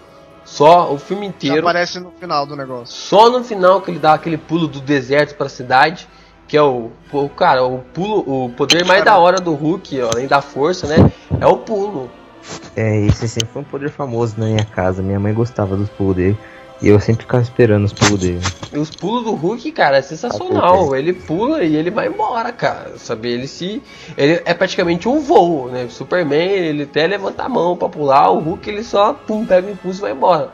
[0.44, 1.60] só o filme Já inteiro.
[1.62, 2.88] aparece no final do negócio.
[2.96, 6.08] Só no final que ele dá aquele pulo do deserto pra cidade,
[6.48, 10.10] que é o, o cara, o pulo, o poder mais da hora do Hulk, ó,
[10.14, 11.12] além da força, né?
[11.40, 12.10] É o pulo.
[12.76, 15.02] É, esse sempre foi um poder famoso na minha casa.
[15.04, 16.38] Minha mãe gostava dos pulos dele.
[16.82, 18.42] E eu sempre ficava esperando os pulos dele.
[18.74, 20.96] E os pulos do Hulk, cara, é sensacional.
[20.96, 22.98] Ele pula e ele vai embora, cara.
[22.98, 23.30] Sabe?
[23.30, 23.84] Ele se.
[24.18, 25.84] Ele é praticamente um voo, né?
[25.84, 29.68] O Superman, ele até levanta a mão pra pular, o Hulk ele só pum, pega
[29.68, 30.50] o impulso e vai embora.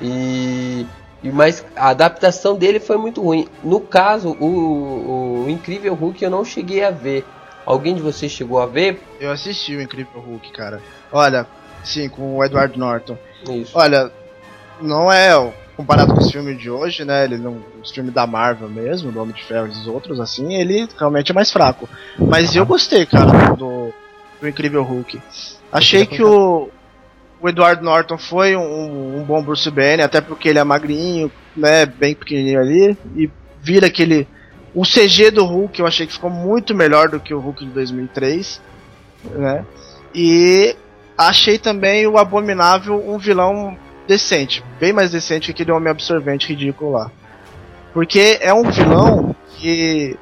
[0.00, 0.86] E.
[1.24, 3.48] e mas a adaptação dele foi muito ruim.
[3.64, 7.24] No caso, o, o Incrível Hulk eu não cheguei a ver.
[7.66, 9.02] Alguém de vocês chegou a ver?
[9.20, 10.80] Eu assisti o Incrível Hulk, cara.
[11.10, 11.46] Olha,
[11.82, 13.18] sim, com o Edward Norton.
[13.50, 13.72] Isso.
[13.74, 14.10] Olha,
[14.80, 15.34] não é
[15.76, 17.24] comparado com os filmes de hoje, né?
[17.24, 20.54] Ele não, os filmes da Marvel mesmo, do Homem de Ferro e os outros, assim,
[20.54, 21.88] ele realmente é mais fraco.
[22.18, 23.92] Mas eu gostei, cara, do,
[24.40, 25.22] do Incrível Hulk.
[25.70, 26.68] Achei que o,
[27.40, 31.86] o Edward Norton foi um, um bom Bruce Banner, até porque ele é magrinho, né?
[31.86, 34.26] Bem pequenininho ali, e vira aquele.
[34.74, 37.70] O CG do Hulk eu achei que ficou muito melhor do que o Hulk de
[37.70, 38.60] 2003,
[39.30, 39.64] né?
[40.12, 40.74] E
[41.16, 43.76] achei também o Abominável um vilão
[44.08, 47.10] decente, bem mais decente que aquele homem absorvente ridículo lá.
[47.92, 50.18] Porque é um vilão que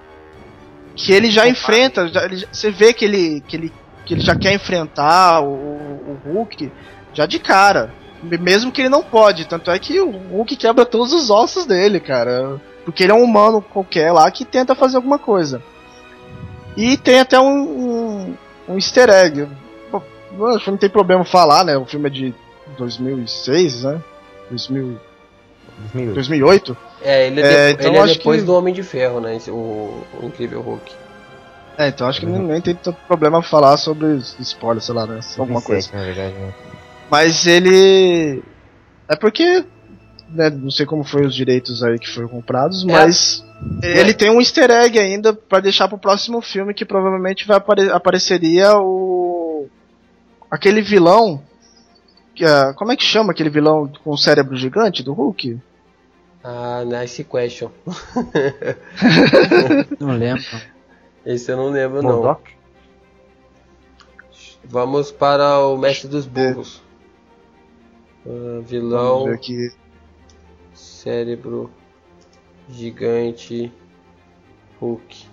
[0.94, 3.72] que ele já enfrenta, já, ele, você vê que ele, que ele
[4.05, 6.72] que ele já quer enfrentar o, o Hulk
[7.12, 7.92] já de cara.
[8.22, 12.01] Mesmo que ele não pode, tanto é que o Hulk quebra todos os ossos dele,
[12.01, 12.61] cara.
[12.85, 15.62] Porque ele é um humano qualquer lá que tenta fazer alguma coisa.
[16.77, 18.37] E tem até um, um,
[18.68, 19.49] um easter egg.
[20.55, 21.77] acho que não tem problema falar, né?
[21.77, 22.35] O filme é de
[22.79, 24.02] 2006, né?
[24.50, 24.98] 2000,
[25.92, 26.14] 2008.
[26.14, 26.76] 2008.
[27.02, 28.46] É, ele é, é então ele é depois que...
[28.46, 29.38] do Homem de Ferro, né?
[29.48, 30.92] O, o Incrível Hulk.
[31.79, 32.46] É, então acho que uhum.
[32.46, 35.20] nem tem tanto problema falar sobre spoiler, sei lá, né?
[35.37, 35.90] Alguma coisa.
[35.92, 36.55] Na verdade, né?
[37.11, 38.42] Mas ele.
[39.09, 39.64] É porque.
[40.29, 42.87] Né, não sei como foi os direitos aí que foram comprados, é.
[42.92, 43.44] mas.
[43.83, 44.14] Ele é.
[44.14, 48.76] tem um easter egg ainda para deixar pro próximo filme que provavelmente vai apare apareceria
[48.79, 49.66] o.
[50.50, 51.42] aquele vilão.
[52.44, 55.59] Uh, como é que chama aquele vilão com o cérebro gigante do Hulk?
[56.44, 57.70] Ah, nice question.
[59.99, 60.44] não lembro.
[61.25, 62.38] Esse eu não lembro não.
[64.62, 66.83] Vamos para o mestre dos burros.
[68.25, 69.27] Uh, vilão.
[69.27, 69.72] Aqui.
[70.72, 71.70] Cérebro.
[72.68, 73.72] Gigante.
[74.81, 75.27] Hulk.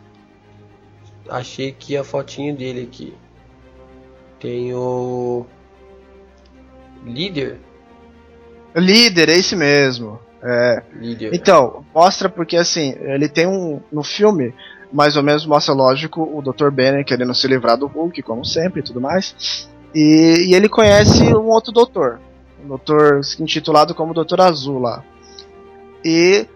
[1.29, 3.13] Achei que a fotinho dele aqui.
[4.39, 5.45] Tem o.
[7.05, 7.59] Líder?
[8.75, 10.19] Líder, é esse mesmo.
[10.41, 10.83] É.
[10.93, 11.33] Líder.
[11.33, 13.81] Então, mostra porque assim, ele tem um.
[13.91, 14.53] No filme,
[14.91, 16.69] mais ou menos mostra, lógico, o Dr.
[16.69, 19.67] Banner querendo se livrar do Hulk, como sempre e tudo mais.
[19.93, 22.19] E, e ele conhece um outro doutor,
[22.63, 25.03] um doutor intitulado como Doutor Azul lá.
[26.03, 26.47] E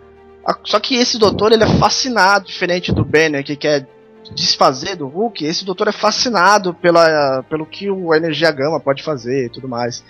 [0.46, 3.88] a, só que esse doutor ele é fascinado, diferente do Banner que quer
[4.34, 9.46] desfazer do Hulk, esse doutor é fascinado pela, pelo que o Energia Gama pode fazer
[9.46, 10.04] e tudo mais.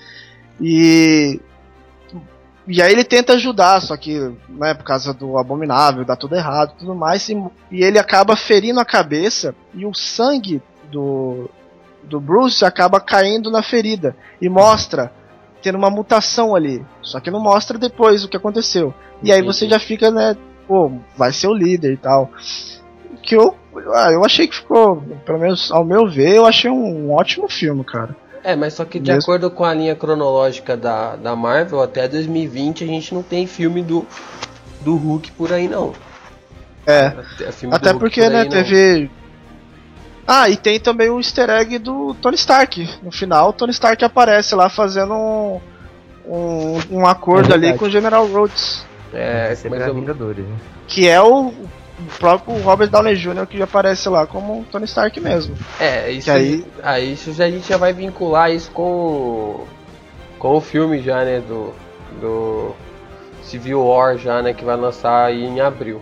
[0.60, 1.40] E
[2.68, 6.74] e aí ele tenta ajudar, só que, né, por causa do abominável, dá tudo errado
[6.78, 7.34] tudo mais, e,
[7.72, 11.50] e, ele acaba ferindo a cabeça e o sangue do,
[12.04, 15.14] do Bruce acaba caindo na ferida e mostra
[15.62, 16.86] tendo uma mutação ali.
[17.02, 18.94] Só que não mostra depois o que aconteceu.
[19.24, 20.36] E aí você já fica, né,
[20.68, 22.30] pô, vai ser o líder e tal.
[23.24, 23.56] Que eu,
[23.94, 27.84] ah, eu achei que ficou, pelo menos ao meu ver, eu achei um ótimo filme,
[27.86, 28.16] cara.
[28.48, 29.24] É, mas só que de Mesmo...
[29.24, 33.84] acordo com a linha cronológica da, da Marvel, até 2020 a gente não tem filme
[33.84, 34.08] do,
[34.80, 35.92] do Hulk por aí não.
[36.86, 37.08] É.
[37.70, 39.12] Até porque, por né, aí, teve.
[40.26, 42.90] Ah, e tem também o easter egg do Tony Stark.
[43.04, 45.60] No final, o Tony Stark aparece lá fazendo um,
[46.26, 48.86] um, um acordo é ali com o General Rhodes.
[49.14, 50.56] É, mas é Vingadores, né?
[50.88, 51.54] Que é o
[52.00, 53.48] o próprio Robert Downey Jr.
[53.48, 55.56] que aparece lá como Tony Stark mesmo.
[55.80, 59.66] É, isso aí, aí isso já, a gente já vai vincular isso com
[60.38, 61.74] com o filme já, né, do
[62.22, 62.76] do
[63.44, 66.02] Civil War já, né, que vai lançar aí em abril.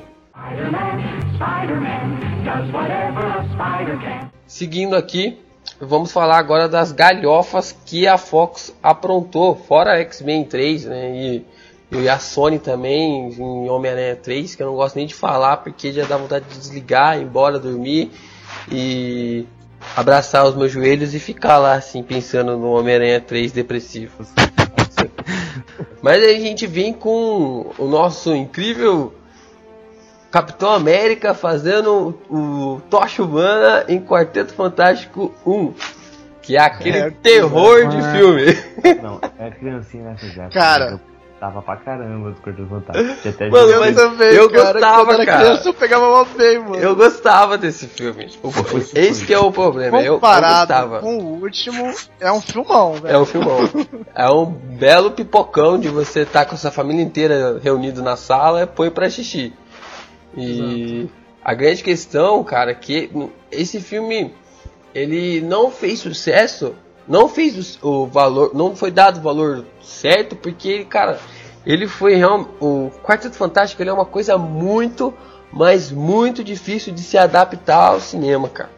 [4.45, 5.39] Seguindo aqui,
[5.79, 11.45] vamos falar agora das galhofas que a Fox aprontou, fora X-Men 3, né, e
[11.91, 15.91] e a Sony também, em Homem-Aranha 3, que eu não gosto nem de falar, porque
[15.91, 18.11] já dá vontade de desligar, ir embora, dormir
[18.71, 19.45] e
[19.95, 24.25] abraçar os meus joelhos e ficar lá assim, pensando no Homem-Aranha 3 depressivo.
[26.01, 29.13] Mas aí a gente vem com o nosso incrível
[30.31, 35.73] Capitão América fazendo o, Tocha Humana em Quarteto Fantástico 1.
[36.41, 39.01] Que é aquele é, terror de filme.
[39.01, 40.49] Não, é criancinha nessa já.
[40.49, 40.99] Cara,
[41.35, 43.27] gostava pra caramba do Quarteto Fantástico.
[43.29, 45.43] Até mano, eu também, eu cara, gostava, quando cara.
[45.43, 46.75] Criança, eu pegava mal bem, mano.
[46.77, 48.29] Eu gostava desse filme.
[48.95, 50.01] Esse que é o problema.
[50.03, 53.15] Comparado eu, eu com o último, é um filmão, velho.
[53.15, 53.69] É um filmão.
[54.15, 58.63] é um belo pipocão de você estar tá com sua família inteira reunido na sala
[58.63, 59.53] e põe pra xixi.
[60.35, 61.11] E Exato.
[61.43, 63.09] a grande questão, cara, é que
[63.51, 64.33] esse filme
[64.93, 66.75] ele não fez sucesso
[67.07, 71.19] não fez o, o, valor, não foi dado o valor certo, porque, cara,
[71.65, 72.49] ele foi realmente.
[72.59, 75.13] O Quarteto Fantástico ele é uma coisa muito,
[75.51, 78.69] mas muito difícil de se adaptar ao cinema, cara.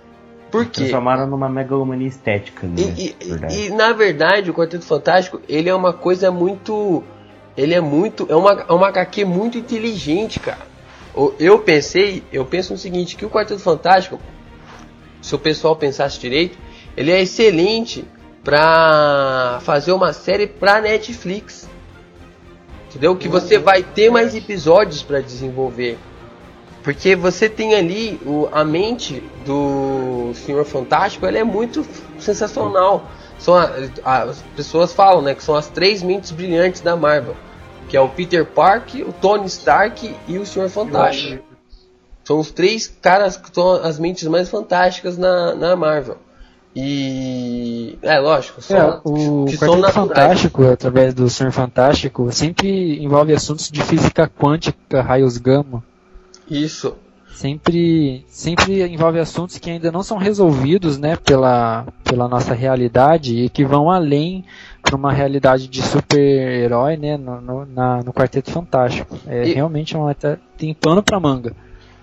[0.51, 0.81] Por quê?
[0.81, 2.75] Transformaram numa megalomania estética, né?
[2.77, 7.03] E, e, e, na verdade, o Quarteto Fantástico ele é uma coisa muito.
[7.55, 8.25] Ele é muito.
[8.29, 10.77] É uma, é uma HQ muito inteligente, cara.
[11.39, 14.19] Eu pensei, eu penso no seguinte, que o Quarteto Fantástico,
[15.21, 16.57] se o pessoal pensasse direito,
[16.95, 18.05] ele é excelente
[18.47, 21.67] pra fazer uma série pra Netflix.
[22.87, 23.13] Entendeu?
[23.13, 25.97] Que você vai ter mais episódios para desenvolver.
[26.81, 31.85] Porque você tem ali o, a mente do Senhor Fantástico, ela é muito
[32.19, 33.11] sensacional.
[33.37, 33.69] São a,
[34.05, 37.35] a, as pessoas falam, né, que são as três mentes brilhantes da Marvel.
[37.89, 41.43] que é o Peter Parker, o Tony Stark e o Senhor Fantástico.
[42.23, 46.17] São os três caras que são as mentes mais fantásticas na, na Marvel.
[46.79, 47.97] E.
[48.03, 49.91] É, lógico, são, É, o que Quarteto.
[49.91, 55.83] Fantástico, através do Senhor Fantástico, sempre envolve assuntos de física quântica, raios gama.
[56.49, 56.95] Isso.
[57.33, 63.49] Sempre, sempre envolve assuntos que ainda não são resolvidos, né, pela, pela nossa realidade e
[63.49, 64.43] que vão além
[64.81, 69.17] para uma realidade de super-herói, né, no, no, na- no Quarteto Fantástico.
[69.27, 71.53] É E- realmente uma, tá- tem pano para manga.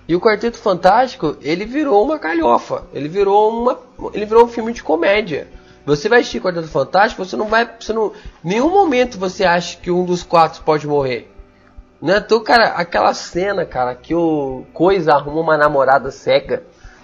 [0.06, 2.84] E o Quarteto Fantástico, ele virou uma galhofa.
[2.92, 3.78] Ele virou uma,
[4.12, 5.48] ele virou um filme de comédia.
[5.86, 8.12] Você vai assistir Quarteto Fantástico, você não vai, você não,
[8.42, 11.30] nenhum momento você acha que um dos quatro pode morrer.
[12.02, 16.62] É à toa, cara, aquela cena, cara, que o Coisa arruma uma namorada cega,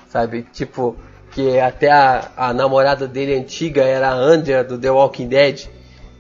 [0.09, 0.43] sabe?
[0.53, 0.95] Tipo,
[1.31, 5.69] que até a, a namorada dele antiga era a Andrea do The Walking Dead.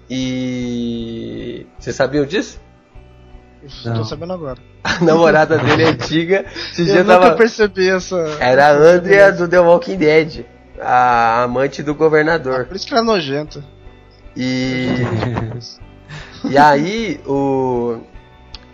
[0.08, 2.58] E vocês sabiam disso?
[3.82, 4.58] Tô sabendo agora.
[4.82, 8.16] A namorada dele antiga, esse Eu nunca tava percebi essa.
[8.40, 10.46] era a Andrea do The Walking Dead,
[10.80, 12.66] a amante do governador.
[12.66, 13.62] Por isso que ela é nojenta.
[14.34, 14.88] E
[16.48, 18.00] e aí o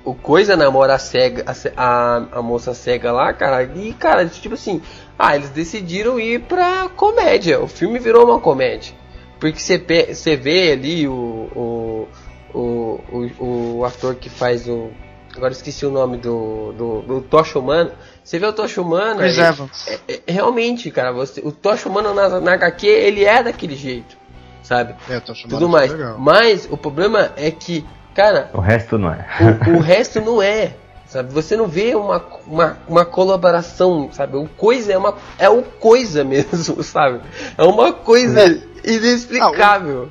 [0.05, 1.45] o coisa namora a cega,
[1.77, 3.65] a, a, moça cega lá, cara.
[3.65, 4.81] E cara, tipo assim,
[5.19, 7.61] ah, eles decidiram ir pra comédia.
[7.61, 8.95] O filme virou uma comédia.
[9.41, 12.09] Porque você vê ali o o,
[12.59, 14.91] o, o, o ator que faz o
[15.37, 17.91] agora esqueci o nome do do, do Tocha Humano.
[18.25, 19.89] Você vê o Tocha Humano, Chris ele- Evans.
[19.89, 24.17] é- é- realmente, cara, você, o Tocha Humano na, na HQ, ele é daquele jeito,
[24.63, 24.95] sabe?
[25.09, 25.93] É, Tudo de mais.
[25.93, 26.17] legal.
[26.19, 29.27] Mas o problema é que, cara, O resto não é.
[29.69, 30.75] o, o resto não é.
[31.09, 31.33] Sabe?
[31.33, 34.37] Você não vê uma, uma, uma colaboração, sabe?
[34.37, 37.21] O coisa é uma é o coisa mesmo, sabe?
[37.57, 38.91] É uma coisa É.
[38.91, 40.11] inexplicável.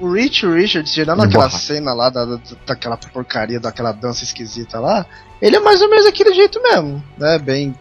[0.00, 1.58] O Rich Richards, tirando Ele aquela morre.
[1.58, 5.04] cena lá da, da- daquela porcaria, daquela dança esquisita lá,
[5.42, 7.38] ele é mais ou menos daquele jeito mesmo, né?
[7.38, 7.74] Bem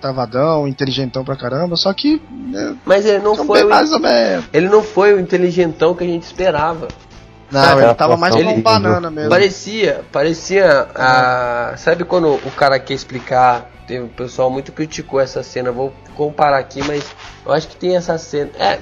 [0.00, 4.46] travadão, inteligentão pra caramba, só que né, Mas ele não foi mais ou menos.
[4.52, 6.88] ele não foi o inteligentão que a gente esperava.
[7.50, 9.28] Não, Sabe, ele tava mais atuação como um banana mesmo.
[9.28, 15.42] Parecia, parecia a, sabe quando o cara quer explicar, tem, o pessoal muito criticou essa
[15.42, 17.04] cena, vou comparar aqui, mas
[17.44, 18.50] eu acho que tem essa cena.
[18.58, 18.78] É,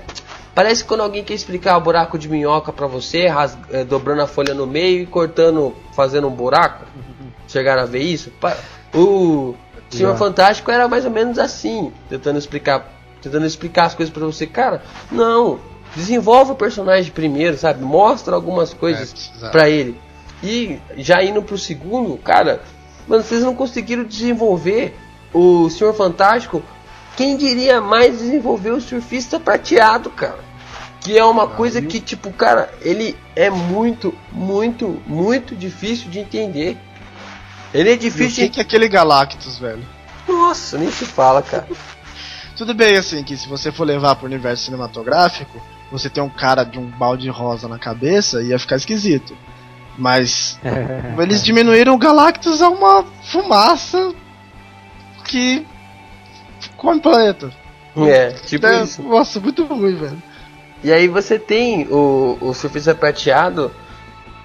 [0.58, 4.26] parece quando alguém quer explicar o buraco de minhoca pra você, ras- é, dobrando a
[4.26, 6.84] folha no meio e cortando, fazendo um buraco.
[7.46, 8.32] Chegaram a ver isso?
[8.92, 9.54] O
[9.88, 10.16] Senhor.
[10.16, 12.92] Fantástico era mais ou menos assim, tentando explicar,
[13.22, 14.82] tentando explicar as coisas pra você, cara.
[15.12, 15.60] Não,
[15.94, 17.84] desenvolve o personagem primeiro, sabe?
[17.84, 19.96] Mostra algumas coisas É, pra ele.
[20.42, 22.62] E já indo pro segundo, cara,
[23.06, 24.96] mano, vocês não conseguiram desenvolver
[25.32, 26.60] o Senhor Fantástico.
[27.16, 30.47] Quem diria mais desenvolver o surfista prateado, cara?
[31.00, 36.76] Que é uma coisa que, tipo, cara, ele é muito, muito, muito difícil de entender.
[37.72, 39.78] Ele é E o difícil que, que é aquele Galactus, velho?
[40.26, 40.32] de.
[40.32, 41.66] Nossa, nem se fala, cara.
[42.56, 46.64] Tudo bem, assim, que se você for levar pro universo cinematográfico, você tem um cara
[46.64, 49.36] de um balde rosa na cabeça, ia ficar esquisito.
[49.96, 50.58] Mas
[51.18, 54.12] eles diminuíram o Galactus a uma fumaça
[55.24, 55.64] que
[56.76, 57.52] come planeta.
[57.96, 59.02] É, tipo É, isso.
[59.02, 60.22] Nossa, muito ruim, velho.
[60.82, 63.70] E aí você tem o, o surfista prateado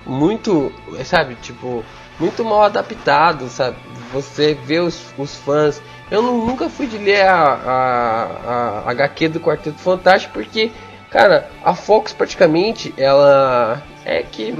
[0.05, 0.71] muito,
[1.05, 1.83] sabe, tipo,
[2.19, 3.77] muito mal adaptado, sabe?
[4.11, 5.81] Você vê os, os fãs.
[6.11, 10.71] Eu nu- nunca fui de ler a, a, a HQ do Quarteto Fantástico porque,
[11.09, 14.53] cara, a Fox praticamente ela é que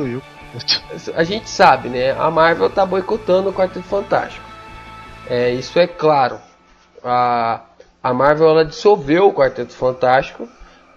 [1.16, 2.12] a gente sabe, né?
[2.12, 4.46] A Marvel tá boicotando o Quarteto Fantástico.
[5.28, 6.40] É, isso é claro.
[7.04, 7.62] A,
[8.02, 10.48] a Marvel ela dissolveu o Quarteto Fantástico,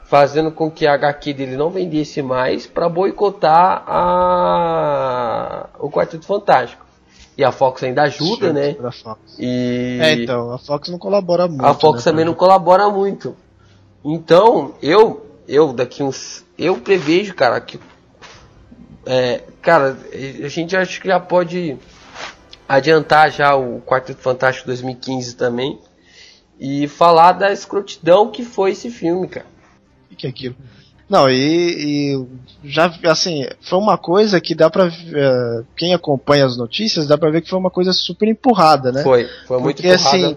[0.06, 6.86] fazendo com que a HQ dele não vendesse mais para boicotar a, o Quarteto Fantástico.
[7.36, 8.74] E a Fox ainda ajuda, né?
[9.38, 11.66] E É, então, a Fox não colabora muito.
[11.66, 13.36] a Fox né, também não colabora muito.
[14.02, 17.78] Então, eu, eu daqui uns, eu prevejo, cara, que,
[19.04, 19.98] é, cara,
[20.42, 21.76] a gente acho que já pode
[22.66, 25.78] adiantar já o Quarteto Fantástico 2015 também
[26.58, 29.55] e falar da escrotidão que foi esse filme, cara.
[30.10, 30.56] O que é aquilo?
[31.08, 31.36] Não, e,
[32.14, 32.26] e
[32.64, 34.86] já assim, foi uma coisa que dá pra.
[34.88, 39.02] eh, quem acompanha as notícias dá pra ver que foi uma coisa super empurrada, né?
[39.04, 40.16] Foi, foi muito Porque empurrada.
[40.16, 40.36] assim,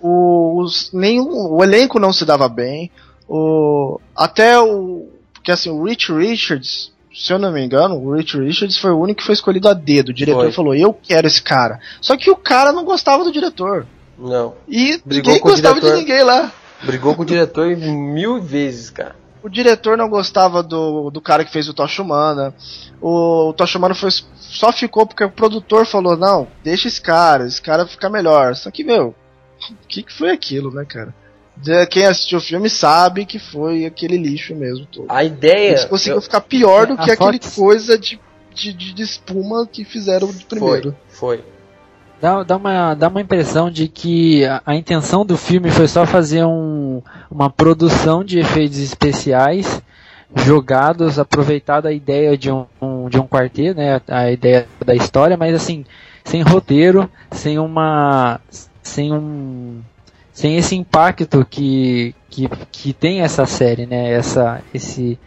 [0.00, 2.90] o, os, nenhum, o elenco não se dava bem.
[3.28, 5.08] O, até o.
[5.32, 8.98] Porque assim, o Rich Richards, se eu não me engano, o Rich Richards foi o
[8.98, 10.08] único que foi escolhido a dedo.
[10.08, 10.52] O diretor Foi.
[10.52, 11.78] falou, eu quero esse cara.
[12.00, 13.86] Só que o cara não gostava do diretor.
[14.18, 16.52] Não, E Brigou ninguém gostava de ninguém lá.
[16.84, 19.16] Brigou com o diretor mil vezes, cara.
[19.42, 22.54] o diretor não gostava do, do cara que fez o Tocha Humana.
[23.00, 27.46] O, o Tocha Humana foi, só ficou porque o produtor falou: não, deixa esse cara,
[27.46, 28.54] esse cara fica melhor.
[28.54, 29.14] Só que, meu,
[29.70, 31.14] o que, que foi aquilo, né, cara?
[31.88, 35.06] Quem assistiu o filme sabe que foi aquele lixo mesmo todo.
[35.08, 35.70] A ideia.
[35.70, 36.22] Eles conseguiram eu...
[36.22, 38.18] ficar pior do que aquele Fox- coisa de,
[38.52, 40.96] de, de, de espuma que fizeram de primeiro.
[41.08, 41.44] Foi, foi.
[42.20, 46.06] Dá, dá, uma, dá uma impressão de que a, a intenção do filme foi só
[46.06, 49.82] fazer um, uma produção de efeitos especiais
[50.36, 52.66] jogados, aproveitar a ideia de um,
[53.08, 55.84] de um quarteto, né, a ideia da história, mas assim,
[56.24, 58.40] sem roteiro, sem uma
[58.82, 59.80] sem um
[60.32, 65.18] sem esse impacto que, que, que tem essa série, né, essa esse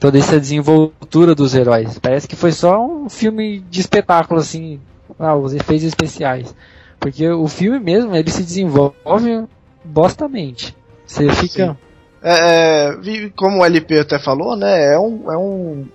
[0.00, 1.98] toda essa desenvoltura dos heróis.
[1.98, 4.80] Parece que foi só um filme de espetáculo assim,
[5.18, 6.54] ah, os efeitos especiais.
[6.98, 9.46] Porque o filme mesmo, ele se desenvolve
[9.84, 10.76] bostamente.
[11.06, 11.76] Você fica.
[12.22, 14.94] É, é, como o LP até falou, né?
[14.94, 15.86] É um, é um,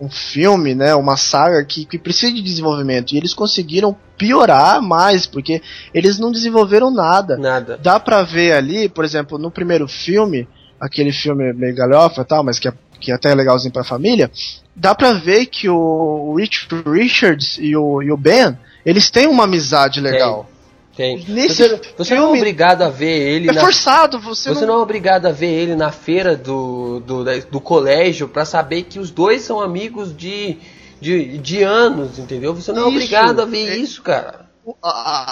[0.00, 0.94] um filme, né?
[0.94, 3.12] Uma saga que, que precisa de desenvolvimento.
[3.12, 5.62] E eles conseguiram piorar mais, porque
[5.94, 7.36] eles não desenvolveram nada.
[7.36, 7.78] Nada.
[7.80, 10.48] Dá pra ver ali, por exemplo, no primeiro filme,
[10.80, 14.30] aquele filme meio galhofa e tal, mas que é, que é até legalzinho pra família,
[14.74, 19.44] dá pra ver que o Rich Richards e o, e o Ben, eles têm uma
[19.44, 20.48] amizade legal.
[20.96, 21.24] Tem.
[21.28, 24.74] Nesse Você, você não é obrigado a ver ele É na forçado, você, Você não
[24.74, 28.98] é obrigado a ver ele na feira do, do, da- do colégio pra saber que
[28.98, 30.56] os dois são amigos de,
[31.00, 32.52] de, de anos, entendeu?
[32.52, 32.96] Você não é Isso.
[32.96, 34.47] obrigado a ver É- isso, cara.
[34.70, 34.88] O, a-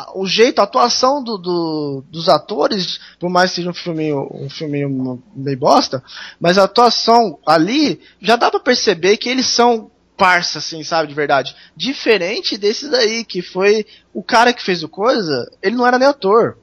[0.08, 4.28] a- o jeito, a atuação do, do- dos atores, por mais que seja um filminho,
[4.32, 6.02] um filminho meio bosta,
[6.40, 11.14] mas a atuação ali já dá pra perceber que eles são parça, assim, sabe, de
[11.14, 11.54] verdade.
[11.76, 13.84] Diferente desse daí, que foi
[14.14, 16.56] o cara que fez o coisa, ele não era nem ator.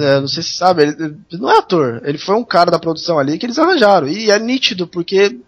[0.00, 0.92] É, não sei se você sabe, ele,
[1.30, 2.00] ele não é ator.
[2.04, 4.08] Ele foi um cara da produção ali que eles arranjaram.
[4.08, 5.44] E é nítido, porque ele,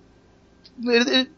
[0.84, 1.30] ele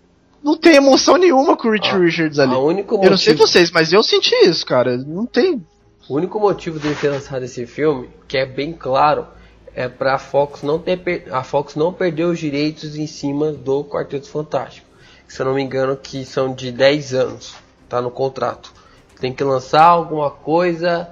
[0.43, 2.55] não tem emoção nenhuma com o Rich Ah, Richards ali.
[2.55, 4.97] A único Eu não sei motivo, vocês, mas eu senti isso, cara.
[4.97, 5.65] Não tem.
[6.09, 9.27] o único motivo dele ter lançado esse filme, que é bem claro,
[9.75, 13.85] é pra Fox não ter per- a Fox não perder os direitos em cima do
[13.85, 14.87] Quarteto Fantástico.
[15.29, 17.55] Se eu não me engano, que são de 10 anos,
[17.89, 18.73] tá no contrato.
[19.21, 21.09] Tem que lançar alguma coisa,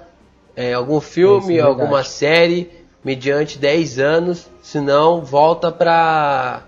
[0.55, 2.69] é, algum filme, é alguma série,
[3.03, 6.61] mediante 10 anos, senão volta pra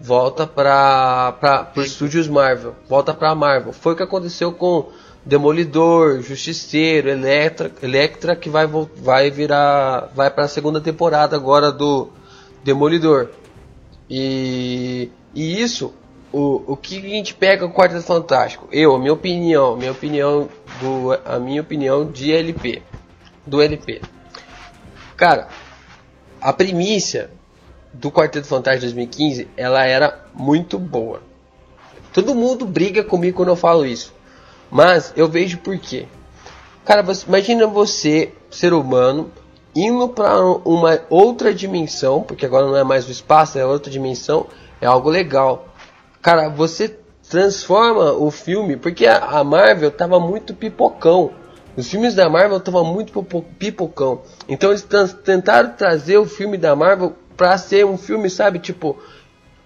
[0.00, 1.32] volta pra
[1.72, 3.72] pro estúdios Marvel, volta pra Marvel.
[3.72, 4.90] Foi o que aconteceu com
[5.24, 12.08] Demolidor, Justiceiro, Electra, Electra que vai vai virar vai para a segunda temporada agora do
[12.64, 13.28] Demolidor.
[14.08, 15.92] E, e isso
[16.32, 18.68] o, o que a gente pega com o Quarteto Fantástico?
[18.70, 20.48] Eu, a minha opinião, minha opinião
[20.80, 22.82] do a minha opinião de LP,
[23.46, 24.00] do LP.
[25.16, 25.48] Cara,
[26.40, 27.30] a primícia
[27.92, 31.20] do Quarteto Fantástico 2015, ela era muito boa.
[32.12, 34.12] Todo mundo briga comigo quando eu falo isso.
[34.70, 36.06] Mas eu vejo por quê.
[36.84, 39.30] Cara, você, imagina você, ser humano,
[39.74, 44.46] indo para uma outra dimensão, porque agora não é mais o espaço, é outra dimensão,
[44.80, 45.68] é algo legal.
[46.22, 51.30] Cara, você transforma o filme, porque a, a Marvel tava muito pipocão.
[51.76, 54.22] Os filmes da Marvel estavam muito pipo- pipocão.
[54.48, 54.86] Então eles
[55.24, 58.98] tentaram trazer o filme da Marvel pra ser um filme, sabe, tipo,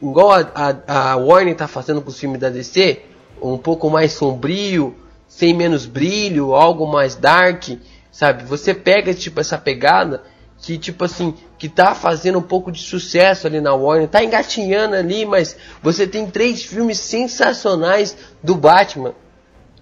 [0.01, 3.01] igual a, a, a Warner tá fazendo com os filmes da DC,
[3.43, 4.95] um pouco mais sombrio,
[5.27, 7.71] sem menos brilho, algo mais dark,
[8.13, 8.45] sabe?
[8.45, 10.23] Você pega tipo essa pegada
[10.59, 14.95] que tipo assim, que tá fazendo um pouco de sucesso ali na Warner, tá engatinhando
[14.95, 19.15] ali, mas você tem três filmes sensacionais do Batman,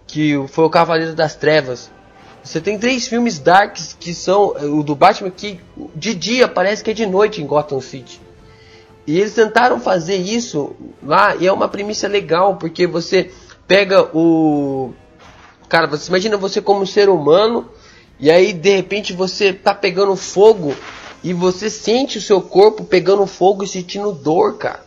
[0.06, 1.90] que foi o Cavaleiro das Trevas.
[2.42, 5.60] Você tem três filmes darks que são eh, o do Batman que
[5.94, 8.20] de dia parece que é de noite em Gotham City.
[9.06, 13.30] E eles tentaram fazer isso lá e é uma premissa legal, porque você
[13.66, 14.92] pega o.
[15.68, 17.68] Cara, você imagina você como ser humano,
[18.18, 20.74] e aí de repente você tá pegando fogo
[21.22, 24.84] e você sente o seu corpo pegando fogo e sentindo dor, cara.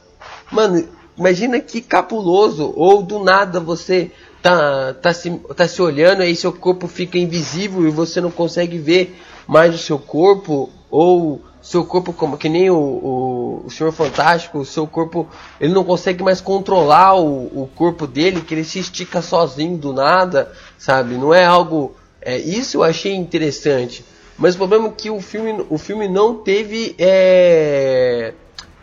[0.51, 0.87] Mano,
[1.17, 4.11] imagina que capuloso, ou do nada você
[4.43, 8.77] tá, tá, se, tá se olhando, aí seu corpo fica invisível e você não consegue
[8.77, 9.17] ver
[9.47, 14.59] mais o seu corpo, ou seu corpo como que nem o, o, o Senhor Fantástico,
[14.59, 15.27] o seu corpo
[15.61, 19.93] ele não consegue mais controlar o, o corpo dele, que ele se estica sozinho do
[19.93, 21.15] nada, sabe?
[21.15, 21.95] Não é algo.
[22.21, 24.03] É, isso eu achei interessante.
[24.37, 26.95] Mas o problema é que o filme, o filme não teve.
[26.99, 28.33] É,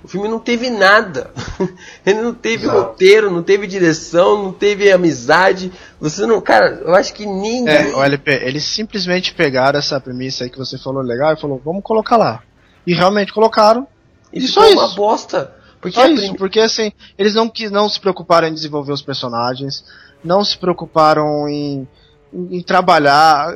[0.03, 1.31] o filme não teve nada.
[2.05, 2.79] Ele não teve Exato.
[2.79, 5.73] roteiro, não teve direção, não teve amizade.
[6.01, 6.41] Você não.
[6.41, 7.69] Cara, eu acho que ninguém.
[7.69, 11.61] É, o LP, eles simplesmente pegaram essa premissa aí que você falou legal e falou,
[11.65, 12.43] vamos colocar lá.
[12.87, 13.87] E realmente colocaram.
[14.33, 15.55] E E só uma bosta.
[15.81, 16.35] Porque Só isso, prim...
[16.35, 19.83] porque assim, eles não, não se preocuparam em desenvolver os personagens,
[20.23, 21.89] não se preocuparam em,
[22.33, 23.55] em, em trabalhar.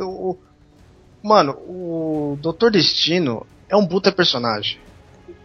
[1.22, 4.78] Mano, o Doutor Destino é um puta personagem.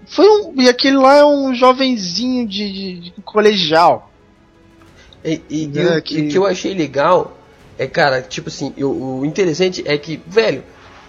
[0.07, 0.61] Foi um.
[0.61, 4.11] E aquele lá é um jovenzinho de, de, de colegial.
[5.23, 6.27] E, e, é, o que...
[6.27, 7.37] que eu achei legal
[7.79, 10.65] é, cara, tipo assim, eu, o interessante é que, velho,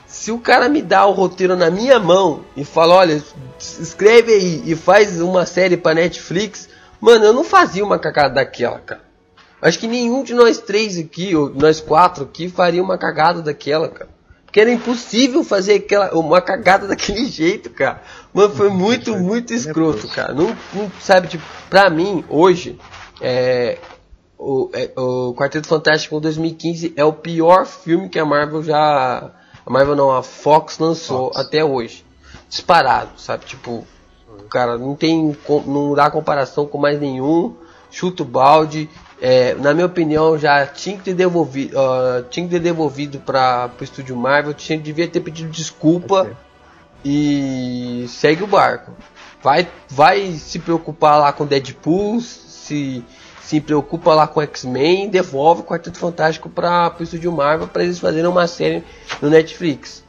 [0.07, 3.20] se o cara me dá o roteiro na minha mão e fala, olha,
[3.59, 6.68] escreve aí e faz uma série pra Netflix,
[7.01, 9.01] mano, eu não fazia uma cagada daquela, cara.
[9.61, 13.88] Acho que nenhum de nós três aqui, ou nós quatro aqui, faria uma cagada daquela,
[13.88, 14.09] cara.
[14.51, 18.03] Porque era impossível fazer aquela, uma cagada daquele jeito, cara.
[18.34, 20.34] Mano, foi muito, muito escroto, cara.
[20.34, 22.76] Não, não sabe, tipo, pra mim, hoje,
[23.20, 23.78] é,
[24.36, 29.30] o, é, o Quarteto Fantástico 2015 é o pior filme que a Marvel já.
[29.64, 31.36] A Marvel não, a Fox lançou Fox.
[31.36, 32.05] até hoje.
[32.48, 33.44] Disparado, sabe?
[33.44, 33.86] Tipo,
[34.51, 35.36] cara, não tem.
[35.64, 37.55] Não dá comparação com mais nenhum.
[37.88, 38.90] Chuta o balde.
[39.20, 43.70] É, na minha opinião, já tinha que ter devolvido, uh, tinha que ter devolvido para
[43.78, 46.30] o estúdio Marvel, tinha devia ter pedido desculpa
[47.04, 48.92] e segue o barco.
[49.42, 53.04] Vai, vai se preocupar lá com Deadpool, se
[53.50, 57.98] se preocupa lá com X-Men devolve o Quarteto Fantástico para o estúdio Marvel para eles
[57.98, 58.84] fazerem uma série
[59.20, 60.04] no Netflix.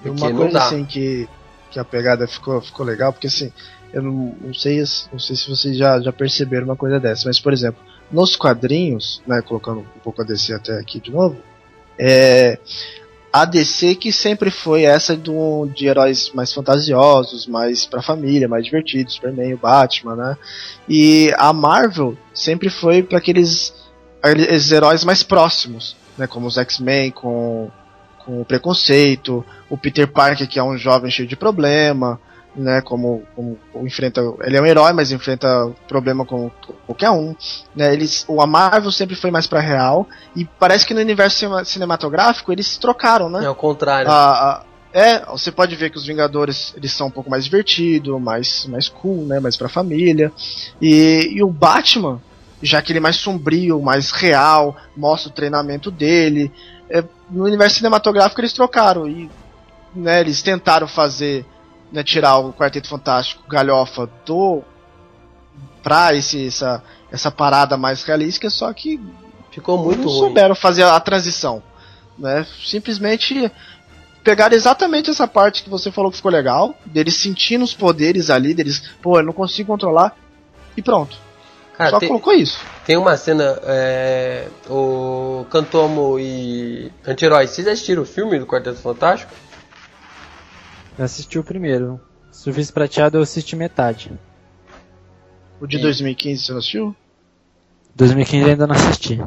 [0.00, 1.28] Porque uma coisa assim que,
[1.72, 3.52] que a pegada ficou, ficou legal, porque assim,
[3.92, 4.78] eu não, não, sei,
[5.10, 7.82] não sei se vocês já, já perceberam uma coisa dessa, mas por exemplo,
[8.12, 11.36] nos quadrinhos, né, colocando um pouco a DC até aqui de novo,
[11.98, 12.58] é,
[13.32, 18.64] a DC que sempre foi essa do, de heróis mais fantasiosos, mais pra família, mais
[18.64, 20.36] divertidos, Superman, o Batman, né?
[20.86, 23.72] E a Marvel sempre foi para aqueles,
[24.22, 26.26] aqueles heróis mais próximos, né?
[26.26, 27.70] Como os X-Men, com,
[28.18, 32.20] com o preconceito, o Peter Parker que é um jovem cheio de problema,
[32.54, 32.80] né?
[32.82, 36.50] Como, como, enfrenta, ele é um herói, mas enfrenta problema com
[36.86, 37.34] qualquer um,
[37.74, 37.92] né?
[37.92, 42.52] Eles, o a Marvel sempre foi mais para real e parece que no universo cinematográfico
[42.52, 43.44] eles trocaram, né?
[43.44, 44.10] É o contrário.
[44.10, 48.20] A, a, é, você pode ver que os Vingadores eles são um pouco mais divertidos,
[48.20, 49.40] mais mais cool, né?
[49.40, 50.30] Mais para família.
[50.80, 52.20] E, e o Batman,
[52.62, 56.52] já que ele é mais sombrio, mais real, mostra o treinamento dele.
[56.90, 59.30] É, no universo cinematográfico eles trocaram e
[59.94, 61.46] né, eles tentaram fazer
[61.92, 64.62] né, tirar o Quarteto Fantástico galhofa do
[65.82, 69.00] pra esse, essa, essa parada mais realística, só que
[69.50, 70.18] ficou muito não ruim.
[70.18, 71.62] souberam fazer a transição.
[72.18, 72.46] Né?
[72.64, 73.50] Simplesmente
[74.22, 78.54] pegaram exatamente essa parte que você falou que ficou legal, deles sentindo os poderes ali,
[78.54, 80.16] deles, pô, eu não consigo controlar,
[80.76, 81.18] e pronto.
[81.76, 82.58] Cara, Só tem, colocou isso.
[82.84, 89.32] Tem uma cena, é, o Cantomo e Anti-Herói, vocês assistiram o filme do Quarteto Fantástico?
[90.98, 92.00] Eu assisti o primeiro.
[92.30, 94.10] Surfista Prateado eu assisti metade.
[95.60, 96.96] O de 2015 você não assistiu?
[97.94, 99.22] 2015 ainda não assisti.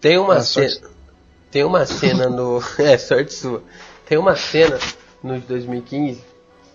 [0.00, 0.68] Tem uma ah, cena.
[0.68, 0.96] Sorte...
[1.50, 2.60] Tem uma cena no.
[2.78, 3.62] é, sorte sua.
[4.06, 4.78] Tem uma cena
[5.22, 6.22] no de 2015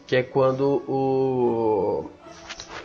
[0.07, 2.09] que é quando o.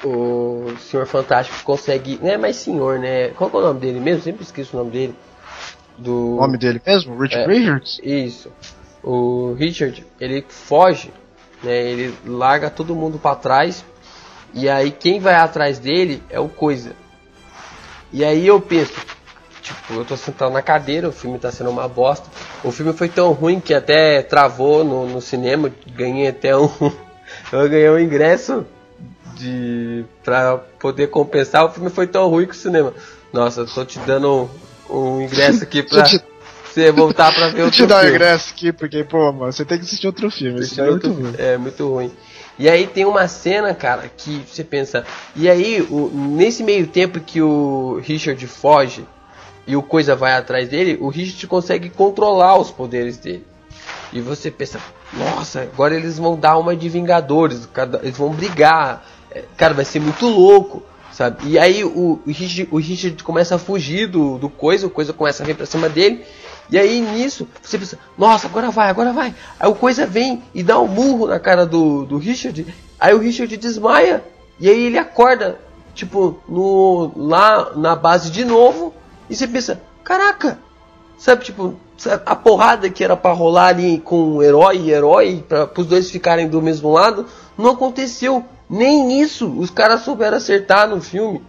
[0.05, 2.19] O Senhor Fantástico consegue.
[2.23, 3.31] Não é mais senhor, né?
[3.31, 4.23] Qual é o nome dele mesmo?
[4.23, 5.15] Sempre esqueço o nome dele.
[5.99, 6.37] Do...
[6.37, 7.19] O nome dele mesmo?
[7.19, 8.01] Richard é, Richards?
[8.03, 8.53] Isso.
[9.03, 11.11] O Richard, ele foge
[11.63, 11.77] né?
[11.77, 13.85] Ele larga todo mundo para trás
[14.55, 16.93] e aí quem vai atrás dele é o Coisa.
[18.13, 18.95] E aí eu penso,
[19.61, 22.27] tipo, eu tô sentado na cadeira, o filme tá sendo uma bosta.
[22.65, 26.71] O filme foi tão ruim que até travou no, no cinema, ganhei até um
[27.53, 28.65] eu ganhei um ingresso
[29.35, 31.65] de para poder compensar.
[31.65, 32.95] O filme foi tão ruim que o cinema.
[33.33, 34.49] Nossa, eu tô te dando
[34.89, 36.05] um, um ingresso aqui pra
[36.77, 39.79] você voltar pra ver outro te dar o ingresso aqui, porque, pô, mano, você tem
[39.79, 40.61] que assistir outro filme.
[40.61, 41.35] Esse é muito ruim.
[41.39, 42.13] É, muito ruim.
[42.59, 45.05] E aí tem uma cena, cara, que você pensa.
[45.35, 49.07] E aí, o, nesse meio tempo que o Richard foge
[49.67, 53.47] e o Coisa vai atrás dele, o Richard consegue controlar os poderes dele.
[54.13, 54.79] E você pensa,
[55.15, 57.69] nossa, agora eles vão dar uma de Vingadores,
[58.03, 59.05] eles vão brigar.
[59.31, 61.49] É, cara, vai ser muito louco, sabe?
[61.49, 65.13] E aí o, o, Richard, o Richard começa a fugir do, do Coisa, o Coisa
[65.13, 66.25] começa a vir pra cima dele.
[66.71, 69.35] E aí nisso, você pensa, nossa, agora vai, agora vai.
[69.59, 72.67] Aí o coisa vem e dá um murro na cara do, do Richard.
[72.99, 74.25] Aí o Richard desmaia.
[74.59, 75.59] E aí ele acorda,
[75.95, 78.93] tipo, no, lá na base de novo.
[79.29, 80.59] E você pensa, caraca,
[81.19, 85.71] sabe, tipo, sabe, a porrada que era para rolar ali com herói e herói, para
[85.77, 88.45] os dois ficarem do mesmo lado, não aconteceu.
[88.69, 91.43] Nem isso os caras souberam acertar no filme.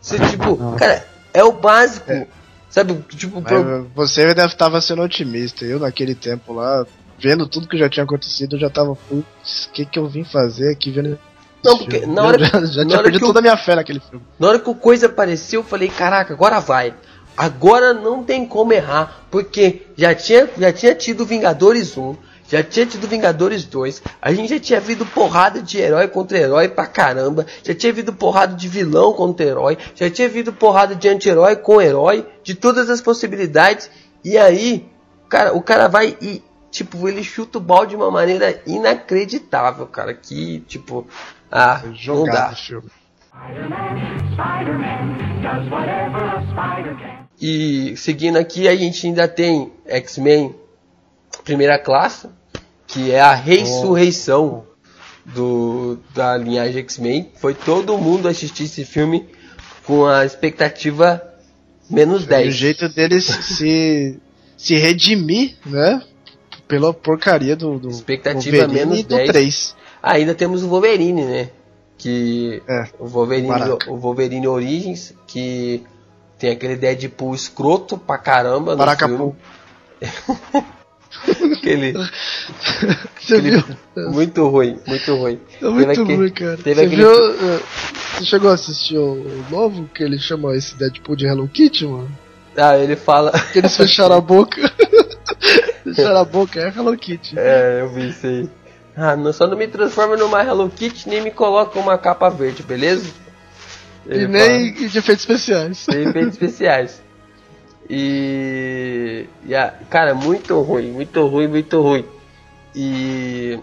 [0.00, 2.10] Você, tipo, cara, é o básico.
[2.10, 2.26] É.
[2.74, 3.40] Sabe, tipo.
[3.40, 3.88] Pro...
[3.94, 5.64] Você deve estar sendo otimista.
[5.64, 6.84] Eu, naquele tempo lá,
[7.16, 10.24] vendo tudo que já tinha acontecido, eu já tava, putz, o que que eu vim
[10.24, 11.16] fazer aqui vendo
[11.64, 13.56] Não, porque na hora, já, já na tinha hora perdido que o- toda a minha
[13.56, 14.24] fé naquele filme.
[14.40, 16.92] Na hora que o coisa apareceu, eu falei, caraca, agora vai.
[17.36, 22.16] Agora não tem como errar, porque já tinha, já tinha tido Vingadores 1,
[22.48, 26.68] já tinha tido Vingadores 2, a gente já tinha visto porrada de herói contra herói
[26.68, 31.08] pra caramba, já tinha visto porrada de vilão contra herói, já tinha visto porrada de
[31.08, 33.90] anti-herói com herói, de todas as possibilidades,
[34.24, 34.86] e aí,
[35.28, 40.14] cara, o cara vai e, tipo, ele chuta o balde de uma maneira inacreditável, cara,
[40.14, 41.06] que, tipo,
[41.50, 42.54] ah, não dá.
[47.40, 50.54] E seguindo aqui, a gente ainda tem X-Men
[51.44, 52.28] Primeira Classe,
[52.86, 54.64] que é a ressurreição
[55.24, 57.30] do, da linhagem X-Men.
[57.36, 59.26] Foi todo mundo assistir esse filme
[59.84, 61.22] com a expectativa
[61.88, 62.54] menos E o 10.
[62.54, 64.18] jeito deles se,
[64.56, 66.02] se redimir, né?
[66.66, 69.28] Pela porcaria do, do Expectativa Wolverine menos e do 10.
[69.28, 69.76] 3.
[70.02, 71.50] Ah, ainda temos o Wolverine, né?
[71.98, 73.50] Que É, o Wolverine,
[73.86, 75.82] o Wolverine Origins, que
[76.38, 79.34] tem aquele Deadpool escroto pra caramba no filme.
[81.52, 84.10] Aquele, Você aquele- viu?
[84.10, 85.40] muito ruim, muito ruim.
[85.60, 86.56] É muito Teve aque- ruim, cara.
[86.56, 87.10] Você aquele- viu?
[87.10, 87.60] eh,
[88.18, 92.10] Você chegou a assistir o, novo que ele chamou esse Deadpool de Hello Kitty, mano?
[92.56, 93.32] Ah, ele fala.
[93.52, 94.60] Que eles fecharam a boca.
[95.82, 97.34] fecharam a boca, é Hello Kitty.
[97.38, 98.48] É, eu vi isso aí.
[98.96, 102.62] Ah, não, só não me transforma numa Hello Kitty nem me coloca uma capa verde,
[102.62, 103.10] beleza?
[104.06, 105.86] e Ele nem de efeitos especiais.
[105.86, 107.02] Tem efeitos especiais.
[107.88, 112.04] E, e a- cara, muito ruim, muito ruim, muito ruim.
[112.74, 113.58] E,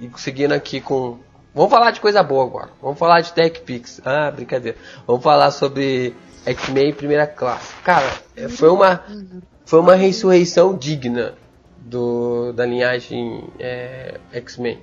[0.00, 1.18] e seguindo aqui com.
[1.54, 2.70] Vamos falar de coisa boa agora.
[2.82, 4.00] Vamos falar de Tech Pix.
[4.04, 4.76] Ah, brincadeira.
[5.06, 7.74] Vamos falar sobre X-Men primeira classe.
[7.82, 9.02] Cara, é, foi uma
[9.64, 11.34] foi uma ressurreição digna
[11.78, 14.78] do da linhagem é, X-Men.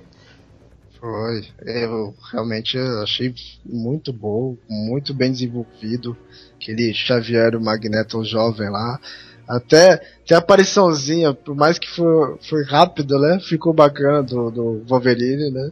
[1.00, 1.46] Foi.
[1.64, 3.32] Eu realmente achei
[3.64, 6.16] muito bom, muito bem desenvolvido.
[6.64, 8.98] Aquele Xavier e o Magneto jovem lá.
[9.46, 13.38] Até, até a apariçãozinha, por mais que foi, foi rápido, né?
[13.46, 15.70] Ficou bacana do, do Wolverine, né?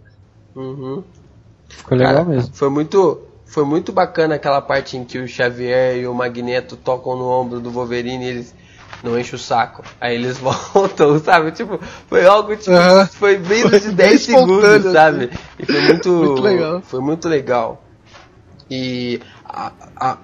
[0.54, 1.02] Uhum.
[1.70, 2.52] Ficou legal Cara, mesmo.
[2.52, 7.16] Foi muito, foi muito bacana aquela parte em que o Xavier e o Magneto tocam
[7.16, 8.54] no ombro do Wolverine e eles
[9.02, 9.82] não enchem o saco.
[9.98, 10.36] Aí eles
[10.74, 11.52] voltam, sabe?
[11.52, 13.06] Tipo, foi algo tipo, Aham.
[13.06, 15.30] foi menos Foi de bem 10 segundos, espontâneo, sabe?
[15.58, 16.82] E foi muito, Muito legal.
[16.82, 17.82] Foi muito legal.
[18.70, 20.18] E a-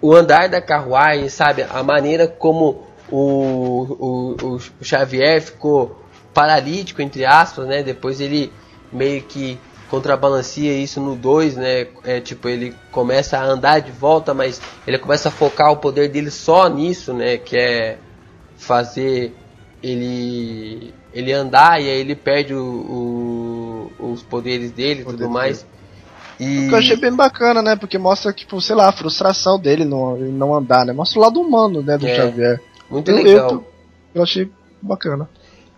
[0.00, 1.62] o andar da carruagem, sabe?
[1.68, 5.96] A maneira como o, o, o Xavier ficou
[6.34, 7.82] paralítico, entre aspas, né?
[7.82, 8.52] Depois ele
[8.92, 9.58] meio que
[9.90, 11.86] contrabalanceia isso no 2, né?
[12.04, 16.08] É tipo, ele começa a andar de volta, mas ele começa a focar o poder
[16.08, 17.36] dele só nisso, né?
[17.36, 17.98] Que é
[18.56, 19.34] fazer
[19.82, 25.66] ele ele andar e aí ele perde o, o- os poderes dele e tudo mais.
[26.42, 27.76] E O que eu achei bem bacana, né?
[27.76, 30.92] Porque mostra, tipo, sei lá, a frustração dele não, não andar, né?
[30.92, 32.14] Mostra o lado humano, né, do É.
[32.14, 32.60] Xavier.
[32.90, 33.50] muito Eu- legal.
[33.52, 33.64] Eu,
[34.16, 35.28] eu achei bacana.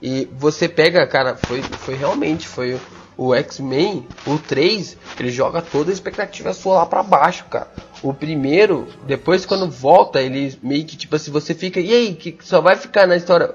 [0.02, 2.78] E você pega, cara, foi, foi realmente, foi
[3.16, 7.68] o X-Men, o 3, ele joga toda a expectativa sua lá pra baixo, cara.
[8.02, 12.36] O primeiro, depois quando volta, ele meio que tipo assim, você fica, e aí, que
[12.42, 13.54] só vai ficar na história.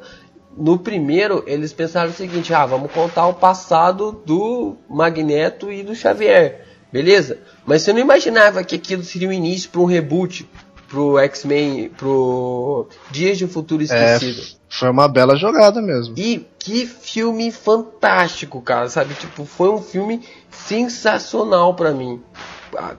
[0.57, 5.93] No primeiro, eles pensaram o seguinte: ah, vamos contar o passado do Magneto e do
[5.93, 7.37] Xavier, beleza?
[7.65, 10.47] Mas você não imaginava que aquilo seria o início para um reboot
[10.87, 14.57] pro X-Men, pro Dias de um Futuro É, Esquecido.
[14.67, 16.15] foi uma bela jogada mesmo.
[16.17, 19.13] E que filme fantástico, cara, sabe?
[19.13, 20.21] Tipo, foi um filme
[20.51, 22.21] sensacional pra mim.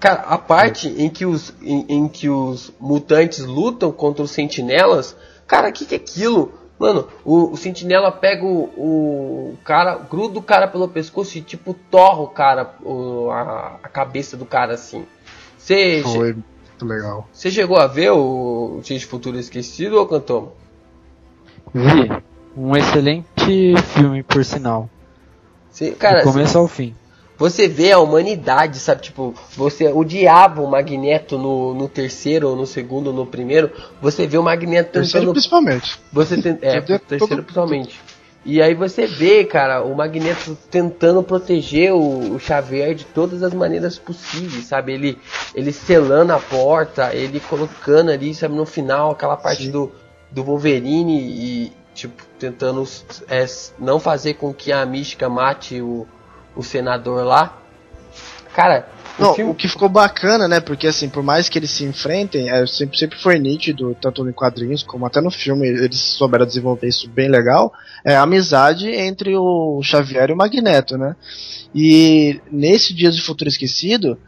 [0.00, 5.16] Cara, a parte em que os em, em que os mutantes lutam contra os sentinelas,
[5.46, 6.52] cara, que que é aquilo?
[6.80, 11.74] Mano, o, o sentinela pega o, o cara, gruda o cara pelo pescoço e tipo
[11.74, 15.04] torra o cara, o- a, a cabeça do cara assim.
[15.58, 17.28] Você Foi muito legal.
[17.30, 20.56] você chegou a ver o Dias de Futuro Esquecido ou cantou?
[21.74, 22.10] Vi.
[22.56, 24.88] Um excelente filme, por sinal.
[25.70, 26.94] Você, cara, do começo ao fim.
[27.40, 29.00] Você vê a humanidade, sabe?
[29.00, 33.72] Tipo, você odiava o Magneto no, no terceiro, ou no segundo, ou no primeiro.
[34.02, 35.32] Você vê o Magneto Terceiro tentando.
[35.32, 35.98] principalmente.
[36.12, 37.98] Você tem, é, terceiro todo- principalmente.
[38.44, 43.54] E aí você vê, cara, o Magneto tentando proteger o, o Xavier de todas as
[43.54, 44.92] maneiras possíveis, sabe?
[44.92, 45.18] Ele,
[45.54, 49.70] ele selando a porta, ele colocando ali, sabe, no final, aquela parte Sim.
[49.70, 49.92] do,
[50.30, 52.86] do Wolverine e, tipo, tentando
[53.28, 53.46] é,
[53.78, 56.06] não fazer com que a mística mate o,
[56.56, 57.58] o senador lá.
[58.54, 58.88] Cara,
[59.18, 60.60] Não, filme- o que ficou bacana, né?
[60.60, 64.32] Porque assim, por mais que eles se enfrentem, é, sempre, sempre foi nítido, tanto em
[64.32, 67.72] quadrinhos como até no filme, eles souberam desenvolver isso bem legal.
[68.04, 71.14] É a amizade entre o Xavier e o Magneto, né?
[71.74, 74.18] E nesse Dias de Futuro Esquecido,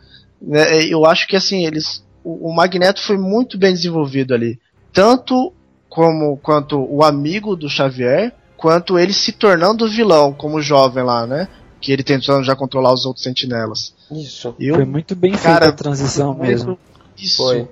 [0.41, 2.05] né, eu acho que assim, eles.
[2.23, 4.59] O, o Magneto foi muito bem desenvolvido ali.
[4.93, 5.53] Tanto
[5.89, 11.49] como quanto o amigo do Xavier, quanto ele se tornando vilão, como jovem lá, né?
[11.83, 13.93] Que ele tentando já controlar os outros sentinelas.
[14.11, 14.55] Isso.
[14.59, 16.79] Eu Foi muito bem feita Cara, a transição mesmo.
[17.19, 17.37] Isso.
[17.43, 17.69] Foi.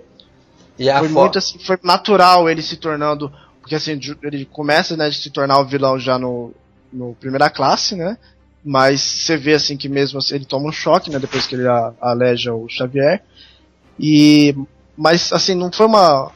[0.78, 3.32] E a foi fo- muito assim, foi natural ele se tornando.
[3.60, 6.52] Porque assim, ele começa né, de se tornar o vilão já no,
[6.92, 8.18] no primeira classe, né?
[8.64, 11.18] Mas você vê assim que mesmo assim, ele toma um choque, né?
[11.18, 13.22] Depois que ele a- aleja o Xavier.
[13.98, 14.54] E.
[14.96, 16.32] Mas assim, não foi uma.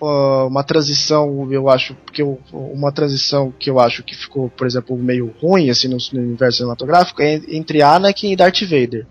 [0.00, 4.66] Uh, Uma transição, eu acho, porque eu- uma transição que eu acho que ficou, por
[4.66, 9.06] exemplo, meio ruim assim no, no universo cinematográfico é entre Anakin e Darth Vader.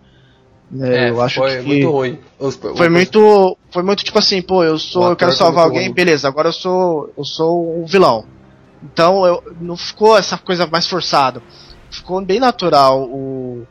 [0.72, 2.20] Né, É, eu acho foi que muito ruim.
[2.40, 5.84] Os- foi os- muito foi muito tipo assim pô eu sou eu quero salvar alguém
[5.86, 5.94] ruim.
[5.94, 8.26] beleza agora eu sou eu sou o vilão
[8.84, 11.40] então eu, não ficou essa coisa mais forçada
[11.92, 13.68] ficou bem natural o,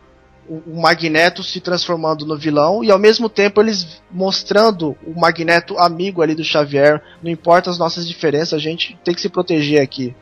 [0.48, 6.22] o, Magneto se transformando no vilão e ao mesmo tempo eles mostrando o Magneto amigo
[6.22, 10.14] ali do Xavier não importa as nossas diferenças a gente tem que se proteger aqui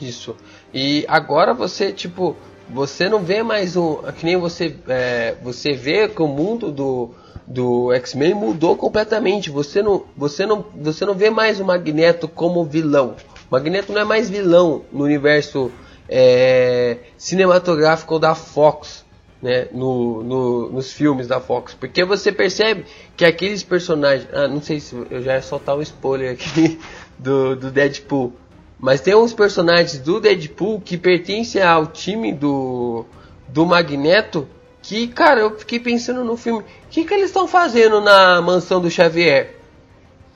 [0.00, 0.34] Isso.
[0.72, 2.34] E agora você, tipo,
[2.68, 3.96] você não vê mais um.
[4.16, 4.74] Que nem você.
[4.88, 7.10] é, você vê que o mundo do,
[7.46, 9.50] do X-Men mudou completamente.
[9.50, 13.16] Você não, você, não, você não vê mais o Magneto como vilão.
[13.50, 15.70] O Magneto não é mais vilão no universo
[16.08, 19.04] é, cinematográfico da Fox.
[19.42, 22.84] Né, no, no- nos filmes da Fox, porque você percebe
[23.16, 26.78] que aqueles personagens, ah, não sei se eu já ia soltar um spoiler aqui
[27.18, 28.34] do, do Deadpool,
[28.78, 33.06] mas tem uns personagens do Deadpool que pertencem ao time do,
[33.48, 34.46] do Magneto
[34.82, 38.78] que, cara, eu fiquei pensando no filme, o que, que eles estão fazendo na mansão
[38.78, 39.54] do Xavier?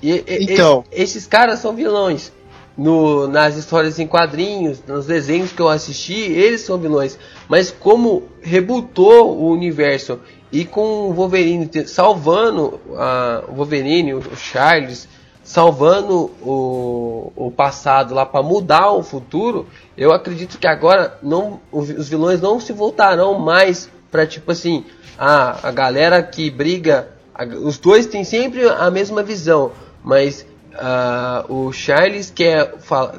[0.03, 0.83] E, Então.
[0.91, 2.33] esse- esses caras são vilões.
[2.77, 7.17] No, nas histórias em quadrinhos, nos desenhos que eu assisti, eles são vilões.
[7.49, 10.19] Mas como rebutou o universo
[10.51, 15.09] e com o Wolverine salvando a, o Wolverine, o, Charles,
[15.45, 19.67] salvando o, o passado lá para mudar o futuro,
[19.97, 24.85] eu acredito que agora não, os vilões não se voltarão mais para tipo assim,
[25.19, 29.71] a, a galera que briga, a- os dois têm sempre a mesma visão,
[30.03, 30.45] mas
[30.79, 32.75] ah, o Charles quer,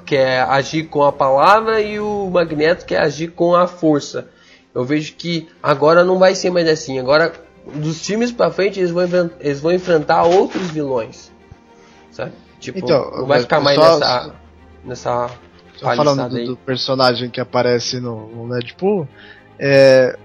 [0.06, 4.28] quer agir com a palavra e o Magneto quer agir com a força.
[4.74, 7.00] Eu vejo que agora não vai ser mais assim.
[7.00, 7.34] Agora,
[7.76, 11.32] dos times pra frente, eles vão, eles vão enfrentar outros vilões.
[12.12, 12.34] Sabe?
[12.60, 14.36] Tipo, Então, não vai ficar mais só- nessa.
[14.84, 15.30] nessa
[15.78, 19.08] Só falando do, do personagem que aparece no, no Deadpool,
[19.60, 20.18] é,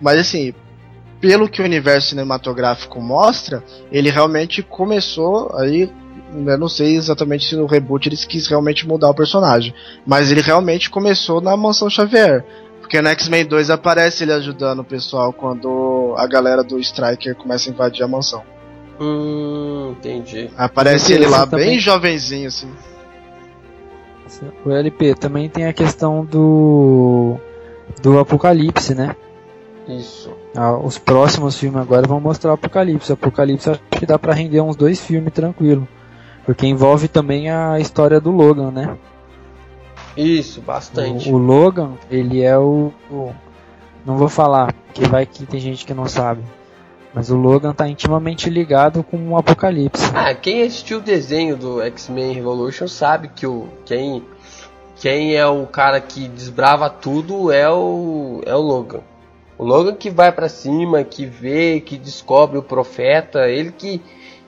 [0.00, 0.52] mas assim,
[1.20, 5.90] pelo que o universo cinematográfico mostra, ele realmente começou aí.
[6.34, 9.72] Eu não sei exatamente se no reboot eles quis realmente mudar o personagem,
[10.04, 12.44] mas ele realmente começou na Mansão Xavier.
[12.80, 17.68] Porque no X-Men 2 aparece ele ajudando o pessoal quando a galera do Striker começa
[17.68, 18.42] a invadir a mansão.
[19.00, 20.50] Hum, entendi.
[20.56, 21.66] Aparece ele lá Também.
[21.70, 22.70] bem jovenzinho assim.
[24.64, 27.36] O LP também tem a questão do
[28.02, 29.16] do Apocalipse, né?
[29.88, 30.30] Isso.
[30.54, 33.10] Ah, os próximos filmes agora vão mostrar o Apocalipse.
[33.10, 35.86] O Apocalipse acho que dá pra render uns dois filmes tranquilo.
[36.46, 38.96] Porque envolve também a história do Logan, né?
[40.16, 41.30] Isso, bastante.
[41.30, 43.32] O, o Logan, ele é o, o-
[44.06, 46.42] Não vou falar, porque vai que tem gente que não sabe.
[47.12, 50.10] Mas o Logan tá intimamente ligado com o Apocalipse.
[50.14, 54.22] Ah, quem assistiu o desenho do X-Men Revolution sabe que o quem
[54.96, 59.00] quem é o cara que desbrava tudo é o é o Logan.
[59.58, 64.02] O Logan que vai pra cima, que vê, que descobre o profeta, ele que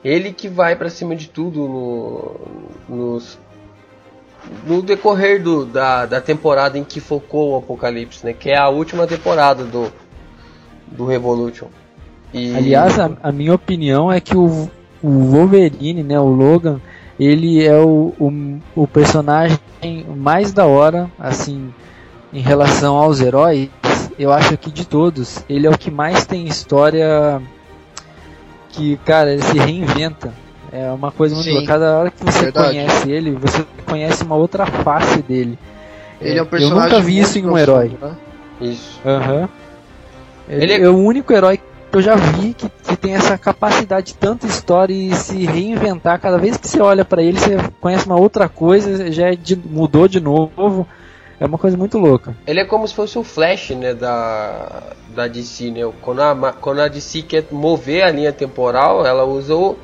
[0.09, 2.41] ele que vai pra cima de tudo no
[2.89, 3.39] nos
[4.67, 8.33] no decorrer do, da, da temporada em que focou o Apocalipse, né?
[8.33, 9.93] Que é a última temporada do
[10.87, 11.67] do Revolution.
[12.33, 14.71] E- Aliás, a, a minha opinião é que o,
[15.03, 16.81] o Wolverine, né, o Logan,
[17.21, 19.59] ele é o, o, o personagem
[20.17, 21.73] mais da hora, assim,
[22.33, 23.69] em relação aos heróis.
[24.19, 27.41] Eu acho que de todos, ele é o que mais tem história
[28.79, 30.33] que, cara, ele se reinventa.
[30.71, 31.67] É uma coisa muito Sim, boa.
[31.67, 32.69] Cada hora que você verdade.
[32.69, 35.59] conhece ele, você conhece uma outra face dele.
[36.21, 36.85] Ele é um Eu personagem.
[36.93, 37.91] nunca vi isso em um herói.
[38.01, 38.11] né?
[38.61, 39.01] Isso.
[39.05, 39.49] Aham.
[40.49, 40.89] Ele, Ele é- é...
[40.89, 44.93] o único herói que eu já vi que, que tem essa capacidade de tanta história
[44.93, 46.21] e se reinventar.
[46.21, 49.57] Cada vez que você olha pra ele, você conhece uma outra coisa, já é de-
[49.57, 50.87] mudou de novo.
[51.41, 52.37] É uma coisa muito louca.
[52.47, 54.83] Ele é como se fosse o Flash, né, da,
[55.15, 55.81] da DC, né?
[56.01, 59.77] Quando a, quando a DC quer mover a linha temporal, ela usa o,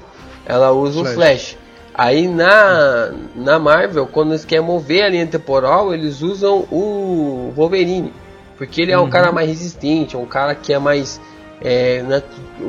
[0.44, 1.10] ela usa Flash.
[1.10, 1.58] o Flash.
[1.94, 8.12] Aí na, na Marvel, quando eles querem mover a linha temporal, eles usam o Wolverine.
[8.58, 11.20] Porque ele é um cara mais resistente, é um cara que é mais.
[11.60, 12.22] É, não, é,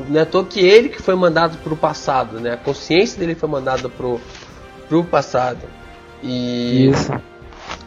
[0.09, 2.53] não é à toa que ele que foi mandado pro passado, né?
[2.53, 4.19] A consciência dele foi mandada pro,
[4.87, 5.61] pro passado.
[6.23, 7.11] E, Isso.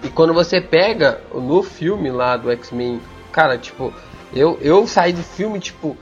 [0.02, 3.00] E quando você pega no filme lá do X-Men,
[3.32, 3.92] cara, tipo,
[4.32, 5.96] eu, eu saí do filme, tipo,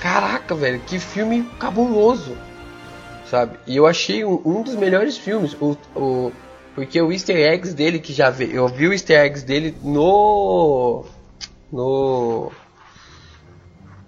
[0.00, 2.36] caraca, velho, que filme cabuloso,
[3.30, 3.58] sabe?
[3.66, 6.32] E eu achei um, um dos melhores filmes, o, o,
[6.74, 11.04] porque o easter eggs dele que já veio, eu vi o easter eggs dele no,
[11.72, 12.50] no,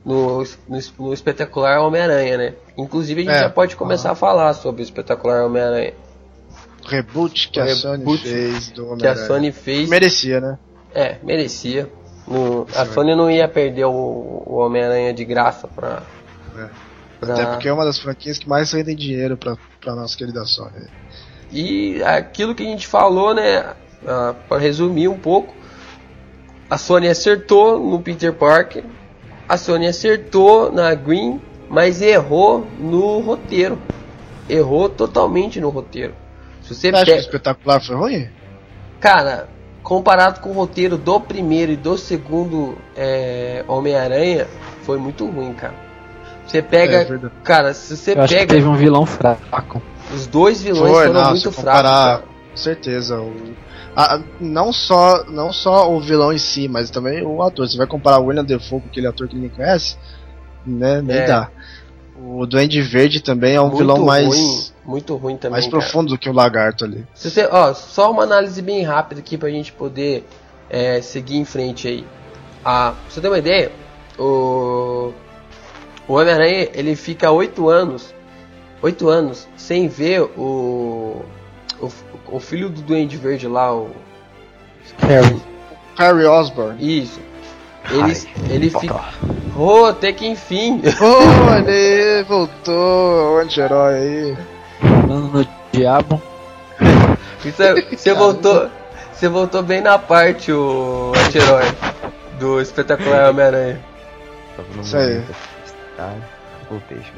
[0.05, 2.55] no, no, no espetacular Homem-Aranha, né?
[2.77, 5.95] Inclusive a gente É, já pode começar a falar sobre o espetacular Homem-Aranha,
[6.89, 9.27] Reboot que O a Sony reboot fez do que a Homem-Aranha.
[9.27, 9.89] Sony fez.
[9.89, 10.59] Merecia, né?
[10.95, 11.89] É, merecia.
[12.27, 13.91] No- a Sony não ia perder o,
[14.47, 16.03] o Homem-Aranha de graça pra.
[16.57, 16.69] É.
[17.21, 20.45] pra- Até porque é uma das franquias que mais vendem dinheiro pra, pra nossa querida
[20.45, 20.87] Sony.
[21.51, 23.75] E aquilo que a gente falou, né?
[24.07, 25.55] ah, pra resumir um pouco,
[26.69, 28.85] a Sony acertou no Peter Parker,
[29.49, 33.79] a Sony acertou na Green, mas errou no roteiro.
[34.49, 36.15] Errou totalmente no roteiro.
[36.69, 37.21] Se você Você acha que o pega.
[37.27, 38.29] espetacular foi ruim?
[39.01, 39.49] Cara,
[39.83, 44.47] comparado com o roteiro do primeiro e do segundo é, Homem-Aranha,
[44.83, 45.75] foi muito ruim, cara.
[46.47, 46.99] Você pega.
[46.99, 47.33] É verdade.
[47.45, 48.55] cara, se você Eu acho que pega.
[48.55, 49.83] teve um vilão fraco.
[50.15, 51.65] Os dois vilões Foi, foram não, muito se fracos.
[51.81, 52.23] comparar, cara.
[52.51, 53.21] com certeza.
[53.21, 53.35] O,
[53.95, 57.69] a- não, só, não só o vilão em si, mas também o ator.
[57.69, 59.97] Você vai comparar o William Defoe com aquele ator que ninguém conhece,
[60.67, 61.03] né?
[61.03, 61.27] Nem É.
[61.27, 61.49] dá.
[62.21, 65.61] O Duende Verde também é um Muito vilão mais, ruim, muito ruim também.
[65.61, 65.83] mais cara.
[65.83, 67.07] profundo do que o Lagarto ali.
[67.15, 70.27] Se você, ó, só uma análise bem rápida aqui pra gente poder
[70.71, 72.07] é, seguir em frente aí.
[72.65, 73.71] Ah, pra você ter uma ideia,
[74.19, 75.13] o,
[76.09, 78.15] o Homem-Aranha ele fica oito anos,
[78.81, 81.23] oito anos sem ver o,
[81.81, 81.93] o,
[82.33, 83.91] o filho do Duende Verde lá, o
[85.01, 85.41] Harry.
[85.99, 86.77] Harry Osborn.
[86.81, 87.21] isso.
[87.91, 89.05] Ele, Ai, ele fica.
[89.57, 90.81] Oh, até que enfim.
[91.01, 94.58] Oh, olha aí, voltou, o anti-herói aí.
[94.81, 96.23] Falando no diabo.
[97.43, 98.69] Você, você voltou.
[99.13, 101.65] Você voltou bem na parte, o anti-herói
[102.39, 103.81] do espetacular Homem-Aranha.
[104.81, 105.23] Isso aí.
[105.97, 106.13] tá?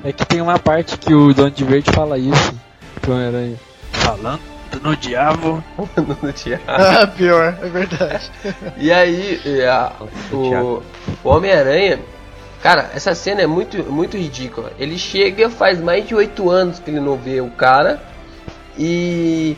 [0.04, 2.54] É que tem uma parte que o Dono de Verde fala isso.
[3.02, 3.56] pro Homem-Aranha.
[3.92, 4.40] Falando
[4.82, 5.62] no diabo.
[6.22, 6.64] no teatro.
[6.68, 8.30] Ah, pior, é verdade.
[8.78, 9.92] E aí, e a-
[10.32, 10.82] o,
[11.22, 11.98] o Homem-Aranha,
[12.62, 14.72] cara, essa cena é muito, muito ridícula.
[14.78, 18.02] Ele chega, faz mais de oito anos que ele não vê o cara
[18.78, 19.56] e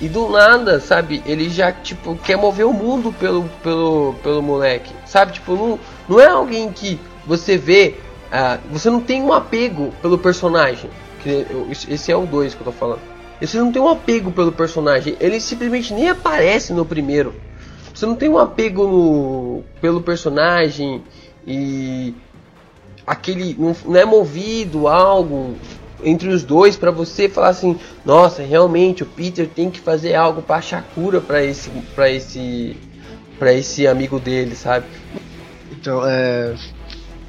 [0.00, 1.22] e do nada, sabe?
[1.24, 5.32] Ele já tipo quer mover o mundo pelo pelo pelo moleque, sabe?
[5.32, 5.78] Tipo, não,
[6.08, 7.94] não é alguém que você vê,
[8.30, 10.90] ah, você não tem um apego pelo personagem.
[11.22, 11.46] Que,
[11.88, 13.00] esse é o 2 que eu tô falando.
[13.40, 15.16] Você não tem um apego pelo personagem.
[15.20, 17.34] Ele simplesmente nem aparece no primeiro.
[17.94, 21.02] Você não tem um apego no, pelo personagem
[21.46, 22.14] e
[23.06, 25.56] aquele não, é movido algo
[26.02, 30.42] entre os dois pra você falar assim, nossa, realmente o Peter tem que fazer algo
[30.42, 32.76] para achar cura para esse para esse
[33.38, 34.86] para esse amigo dele, sabe?
[35.72, 36.54] Então, é.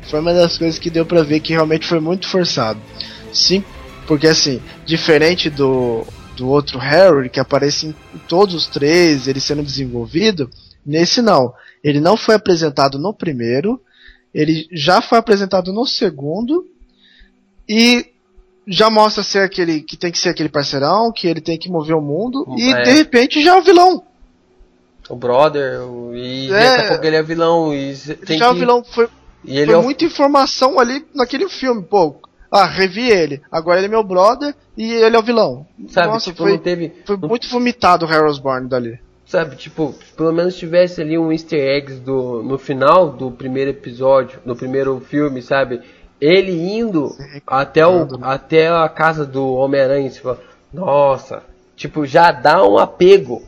[0.09, 2.80] Foi uma das coisas que deu pra ver que realmente foi muito forçado.
[3.34, 3.63] Sim,
[4.05, 6.05] porque assim, diferente do,
[6.38, 7.95] do outro Harry, que aparece em
[8.28, 10.49] todos os três, ele sendo desenvolvido,
[10.86, 11.53] nesse não.
[11.84, 13.82] Ele não foi apresentado no primeiro,
[14.36, 16.65] ele já foi apresentado no segundo,
[17.67, 18.05] e
[18.67, 21.95] já mostra ser aquele que tem que ser aquele parceirão, que ele tem que mover
[21.95, 22.81] o mundo, e É.
[22.83, 24.03] de repente já é o vilão.
[25.09, 26.77] O brother o- e É.
[26.77, 27.93] daqui a pouco ele é vilão e
[28.25, 29.07] tem já é o que- vilão foi
[29.43, 32.15] e ele foi é o- muita informação ali naquele filme, pô.
[32.51, 33.41] Ah, revi ele.
[33.51, 35.65] Agora ele é meu brother e ele é o vilão.
[35.89, 38.99] sabe, Nossa, tipo, foi, teve foi muito vomitado o Harry Osborn dali.
[39.26, 44.39] Sabe, tipo, pelo menos tivesse ali um easter eggs do, no final do primeiro episódio,
[44.45, 45.82] no primeiro filme, sabe?
[46.21, 47.09] Ele indo
[47.45, 48.17] até, o, né?
[48.21, 50.38] até a casa do Homem-Aranha, tipo,
[50.73, 51.43] nossa,
[51.76, 53.43] tipo, já dá um apego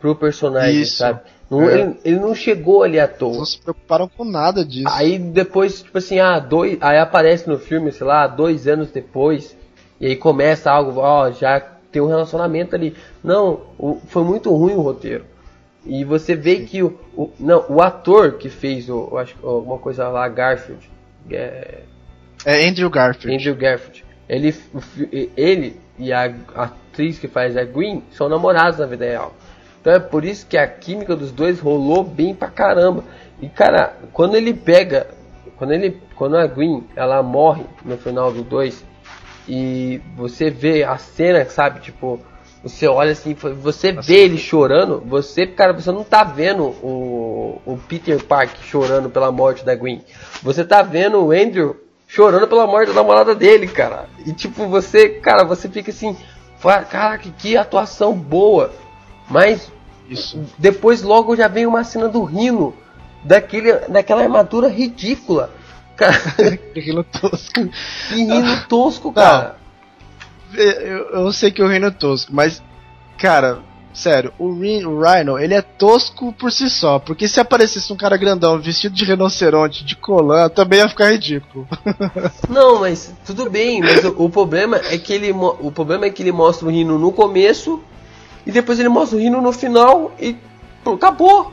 [0.00, 0.96] pro personagem, Isso.
[0.98, 1.20] sabe?
[1.50, 1.80] Não- É.
[1.80, 3.36] ele, ele não chegou ali à toa.
[3.38, 4.88] Não se preocuparam com nada disso.
[4.88, 9.56] Aí depois, tipo assim, ah, dois, aí aparece no filme, sei lá, dois anos depois,
[10.00, 11.60] e aí começa algo, ó, já
[11.90, 12.94] tem um relacionamento ali.
[13.22, 15.24] Não, o- foi muito ruim o roteiro.
[15.84, 20.08] E você vê que o, o- não, o ator que fez o, acho alguma coisa
[20.08, 20.90] lá, Garfield,
[21.30, 21.80] é,
[22.44, 23.34] É Andrew Garfield.
[23.36, 24.54] Andrew Garfield, ele,
[25.36, 29.34] ele e a atriz que faz a Green são namorados na vida real.
[29.80, 33.02] Então é por isso que a química dos dois rolou bem pra caramba.
[33.40, 35.06] E cara, quando ele pega,
[35.56, 38.84] quando ele, quando a Green ela morre no final do 2
[39.52, 42.20] e você vê a cena, sabe, tipo,
[42.62, 47.76] você olha assim, você vê ele chorando, você, cara, você não tá vendo o, o
[47.88, 50.04] Peter Park chorando pela morte da Gwen.
[50.40, 51.76] Você tá vendo o Andrew
[52.06, 54.08] chorando pela morte da namorada dele, cara.
[54.24, 56.16] E tipo, você, cara, você fica assim,
[56.88, 58.70] caraca, que atuação boa.
[59.28, 59.72] Mas
[60.08, 60.40] Isso.
[60.56, 62.72] depois logo já vem uma cena do Rino,
[63.24, 65.50] daquele, daquela armadura ridícula.
[66.00, 67.68] Cara, rino tosco.
[68.08, 69.56] Que rino tosco, cara.
[70.54, 72.62] Eu, eu sei que o Rhino é tosco, mas,
[73.18, 73.60] cara,
[73.92, 78.16] sério, o, o Rhino, ele é tosco por si só, porque se aparecesse um cara
[78.16, 81.68] grandão vestido de rinoceronte, de colã, também ia ficar ridículo.
[82.48, 86.22] Não, mas tudo bem, mas o, o, problema é que ele o problema é que
[86.22, 87.80] ele mostra o Rhino no começo
[88.46, 90.36] e depois ele mostra o Rhino no final e
[90.82, 91.52] pô, acabou.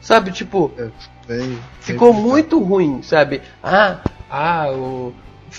[0.00, 0.88] Sabe, tipo, é,
[1.26, 3.42] bem, ficou bem muito ruim, sabe?
[3.62, 4.00] Ah,
[4.30, 5.14] ah, o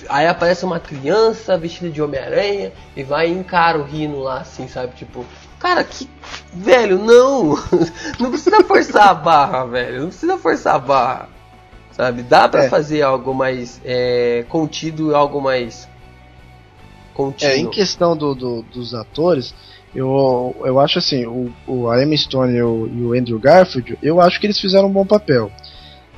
[0.10, 4.68] Aí aparece uma criança vestida de Homem-Aranha e vai e encara o Rino lá, assim,
[4.68, 4.96] sabe?
[4.96, 5.26] Tipo,
[5.60, 6.10] cara, que.
[6.54, 7.56] Velho, não!
[8.20, 10.02] Não precisa forçar a barra, velho.
[10.02, 11.30] Não precisa forçar a barra.
[11.92, 12.22] Sabe?
[12.22, 12.70] Dá pra é.
[12.70, 15.88] fazer algo mais é, contido, algo mais.
[17.14, 17.50] Contido.
[17.50, 19.56] É, em questão do, do, dos atores,
[19.96, 23.98] eu, eu acho assim, o, o, a Emma Stone e o, e o Andrew Garfield,
[24.02, 25.52] eu acho que eles fizeram um bom papel.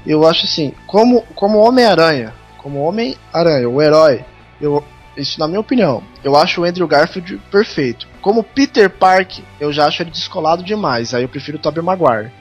[0.06, 4.24] Eu acho assim, como, como Homem-Aranha, como Homem-Aranha, o herói,
[4.60, 4.84] eu,
[5.16, 8.08] isso na minha opinião, eu acho o Andrew Garfield perfeito.
[8.22, 12.32] Como Peter Park, eu já acho ele descolado demais, aí eu prefiro o Tobey Maguire.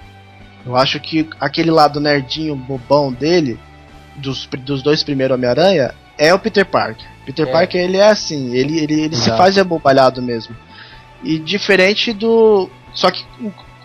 [0.64, 3.58] Eu acho que aquele lado nerdinho, bobão dele,
[4.16, 7.06] dos, dos dois primeiros Homem-Aranha, é o Peter Parker.
[7.24, 7.52] Peter é.
[7.52, 10.54] Parker, ele é assim, ele, ele, ele se faz abobalhado mesmo.
[11.22, 12.68] E diferente do...
[12.92, 13.24] Só que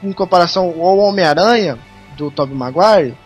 [0.04, 1.78] em comparação ao Homem-Aranha,
[2.18, 3.18] do Tobey Maguire,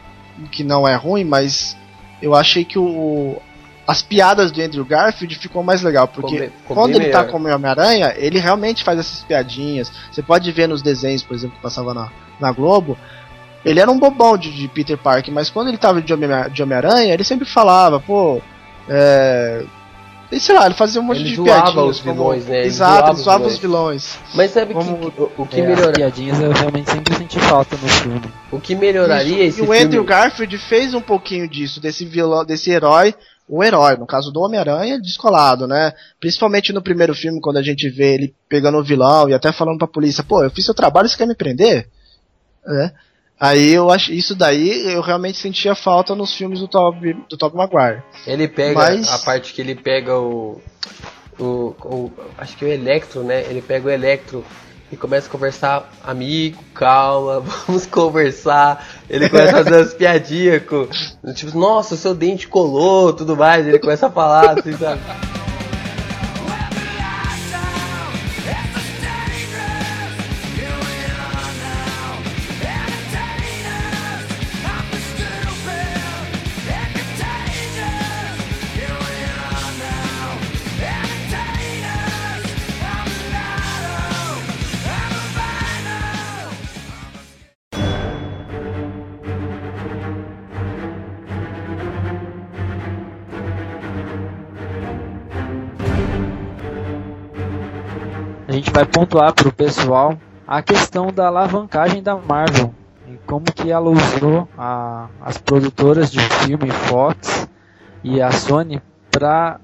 [0.51, 1.76] que não é ruim, mas
[2.22, 3.41] eu achei que o
[3.88, 8.38] as piadas do Andrew Garfield ficou mais legal, porque quando ele tá como Homem-Aranha, ele
[8.38, 9.89] realmente faz essas piadinhas.
[10.12, 12.97] Você pode ver nos desenhos, por exemplo, que passava na, na Globo,
[13.64, 16.14] ele era um bobão de, de Peter Parker, mas quando ele tava de
[16.64, 18.41] Homem-Aranha, ele sempre falava, pô,
[18.89, 19.64] é,
[20.32, 21.86] e sei lá, ele fazia um monte ele de piadinhas.
[21.86, 22.53] os vilões, como...
[22.53, 22.59] né?
[22.59, 24.17] Ele Exato, ele zoava os vilões.
[24.36, 25.11] Mas sabe como...
[25.11, 25.93] que, o, o que é, melhoraria?
[25.93, 28.34] piadinhas eu realmente sempre senti falta no filme.
[28.51, 29.61] O que melhoraria Isso.
[29.61, 33.15] esse E o Andrew Garfield fez um pouquinho disso, desse vilão, desse herói,
[33.47, 35.93] o herói, no caso do Homem-Aranha, descolado, né?
[36.19, 39.78] Principalmente no primeiro filme, quando a gente vê ele pegando o vilão e até falando
[39.78, 41.88] pra polícia, pô, eu fiz seu trabalho, você quer me prender?
[42.67, 42.91] É.
[43.40, 47.58] Aí eu acho isso daí eu realmente sentia falta nos filmes do Tobey do Tobey
[47.58, 48.04] Maguire.
[48.26, 49.08] Ele pega Mas...
[49.08, 50.60] a parte que ele pega o,
[51.40, 53.44] o, o acho que é o Electro, né?
[53.44, 54.44] Ele pega o Electro
[54.92, 58.86] e começa a conversar, amigo, calma, vamos conversar.
[59.10, 60.88] Ele começa a fazer umas piadinhas com,
[61.34, 63.68] tipo, nossa, seu dente colou, tudo mais.
[63.68, 65.02] Ele começa a falar, assim, sabe?
[98.78, 100.15] Vai pontuar para o pessoal
[100.47, 102.71] a questão da alavancagem da Marvel
[103.07, 107.49] e como que ela usou a, as produtoras de filme Fox
[108.03, 109.59] e a Sony para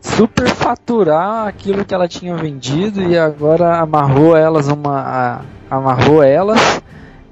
[0.00, 6.80] superfaturar aquilo que ela tinha vendido e agora amarrou elas uma a, amarrou elas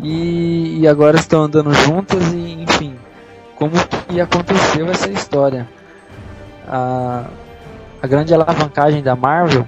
[0.00, 2.96] e, e, agora estão andando juntas e enfim
[3.54, 3.70] como
[4.08, 5.68] que aconteceu essa história.
[6.66, 7.26] A,
[8.02, 9.64] a grande alavancagem da Marvel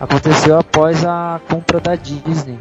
[0.00, 2.58] aconteceu após a compra da Disney,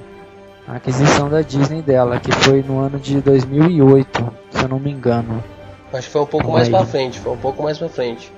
[0.68, 4.92] a aquisição da Disney dela, que foi no ano de 2008, se eu não me
[4.92, 5.44] engano.
[5.94, 8.32] Acho que foi um pouco mais para frente, foi um pouco mais para frente.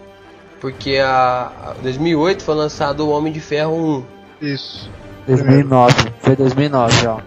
[0.60, 4.04] Porque a, a 2008 foi lançado o Homem de Ferro
[4.42, 4.46] 1.
[4.46, 4.90] Isso.
[5.28, 7.20] 2009, foi 2009, ó.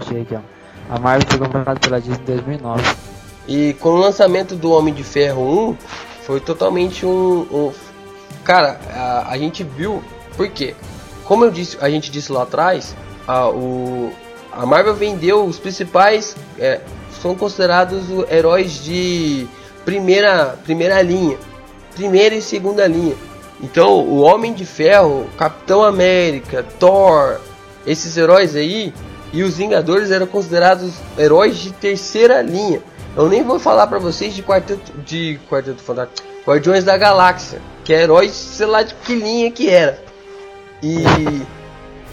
[0.00, 0.40] Achei aqui, ó.
[0.94, 2.96] A Marvel foi comprada pela Disney em 2009.
[3.46, 5.76] E com o lançamento do Homem de Ferro 1,
[6.22, 7.72] foi totalmente um, um
[8.42, 10.02] cara, a, a gente viu
[10.36, 10.74] por quê?
[11.24, 12.94] Como eu disse, a gente disse lá atrás,
[13.26, 14.12] a, o,
[14.52, 16.80] a Marvel vendeu os principais, é,
[17.22, 19.46] são considerados heróis de
[19.84, 21.38] primeira, primeira linha,
[21.94, 23.16] primeira e segunda linha.
[23.62, 27.40] Então, o Homem de Ferro, Capitão América, Thor,
[27.86, 28.92] esses heróis aí
[29.32, 32.82] e os Vingadores eram considerados heróis de terceira linha.
[33.16, 37.94] Eu nem vou falar para vocês de quarteto de quarteto fantástico, Guardiões da Galáxia, que
[37.94, 40.02] é herói, sei lá de que linha que era.
[40.84, 41.64] E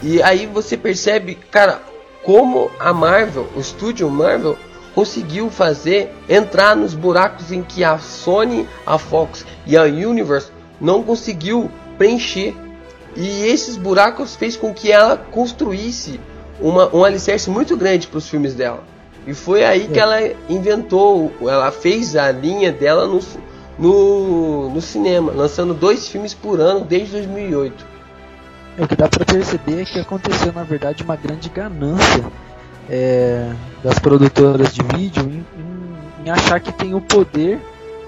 [0.04, 1.80] e aí você percebe, cara,
[2.24, 4.58] como a Marvel, o estúdio Marvel
[4.96, 11.04] conseguiu fazer entrar nos buracos em que a Sony, a Fox e a Universe não
[11.04, 11.70] conseguiu
[12.00, 12.56] preencher.
[13.16, 16.20] E esses buracos fez com que ela construísse
[16.60, 18.84] uma, um alicerce muito grande para os filmes dela.
[19.28, 20.02] E foi aí que é.
[20.02, 20.20] ela
[20.50, 23.20] inventou, ela fez a linha dela no,
[23.78, 27.91] no, no cinema, lançando dois filmes por ano desde 2008.
[28.78, 32.24] É, o que dá para perceber é que aconteceu na verdade uma grande ganância
[32.90, 33.52] é,
[33.84, 37.60] das produtoras de vídeo em, em, em, achar que tem o poder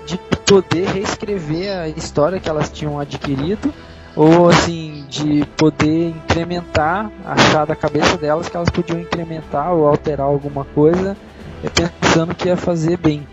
[0.06, 3.74] de poder reescrever a história que elas tinham adquirido
[4.16, 10.28] ou assim de poder incrementar achar da cabeça delas que elas podiam incrementar ou alterar
[10.28, 11.18] alguma coisa
[11.64, 13.28] é, pensando que ia fazer bem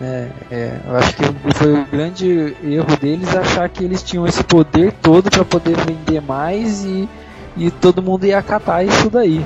[0.00, 1.24] é, é, eu acho que
[1.54, 6.20] foi o grande erro deles achar que eles tinham esse poder todo para poder vender
[6.20, 7.08] mais e,
[7.56, 9.44] e todo mundo ia acatar isso daí.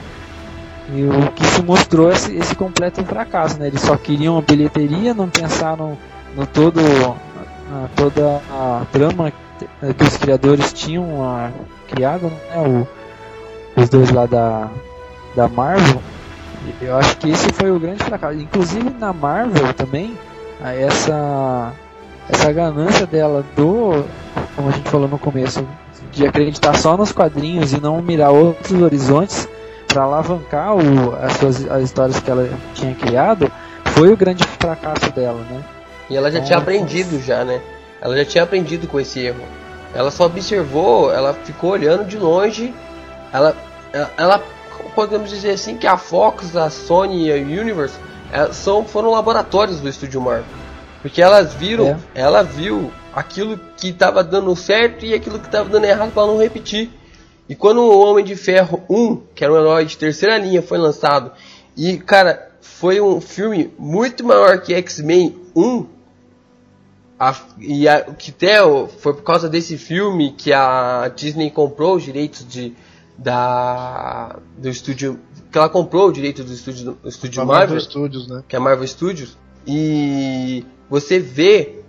[0.93, 3.69] E o que se mostrou esse, esse completo fracasso, né?
[3.69, 5.97] Eles só queriam a bilheteria, não pensaram
[6.35, 6.81] no todo,
[7.95, 9.33] toda a trama
[9.97, 11.51] que os criadores tinham a,
[11.89, 12.87] criado, né?
[13.77, 14.69] O, os dois lá da,
[15.37, 16.03] da Marvel.
[16.83, 18.41] Eu acho que esse foi o grande fracasso.
[18.41, 20.19] Inclusive na Marvel também,
[20.65, 21.73] essa
[22.29, 24.05] essa ganância dela do,
[24.55, 25.67] como a gente falou no começo,
[26.13, 29.49] de acreditar só nos quadrinhos e não mirar outros horizontes
[29.87, 33.51] para alavancar o, as, suas, as histórias que ela tinha criado,
[33.87, 35.63] foi o grande fracasso dela, né?
[36.09, 37.61] E ela já então, tinha aprendido já, né?
[38.01, 39.43] Ela já tinha aprendido com esse erro.
[39.95, 42.73] Ela só observou, ela ficou olhando de longe.
[43.33, 43.55] Ela,
[43.93, 44.43] ela, ela
[44.95, 48.10] podemos dizer assim que a Fox, a Sony e a Universe é,
[48.53, 50.45] são, foram laboratórios do estúdio Marvel.
[51.03, 51.99] Porque elas viram, é.
[52.15, 56.39] ela viu aquilo que estava dando certo e aquilo que estava dando errado para não
[56.39, 56.91] repetir.
[57.49, 60.79] E quando o Homem de Ferro 1, que era um herói de terceira linha, foi
[60.79, 61.33] lançado,
[61.77, 65.87] e cara, foi um filme muito maior que X-Men 1,
[67.19, 68.59] a, e a, que até
[68.99, 72.73] foi por causa desse filme que a Disney comprou os direitos de,
[73.19, 75.19] da, do estúdio
[75.51, 78.43] que ela comprou o direito do estúdio, do estúdio Marvel, Marvel Studios, né?
[78.47, 79.37] que é a Marvel Studios,
[79.67, 81.81] e você vê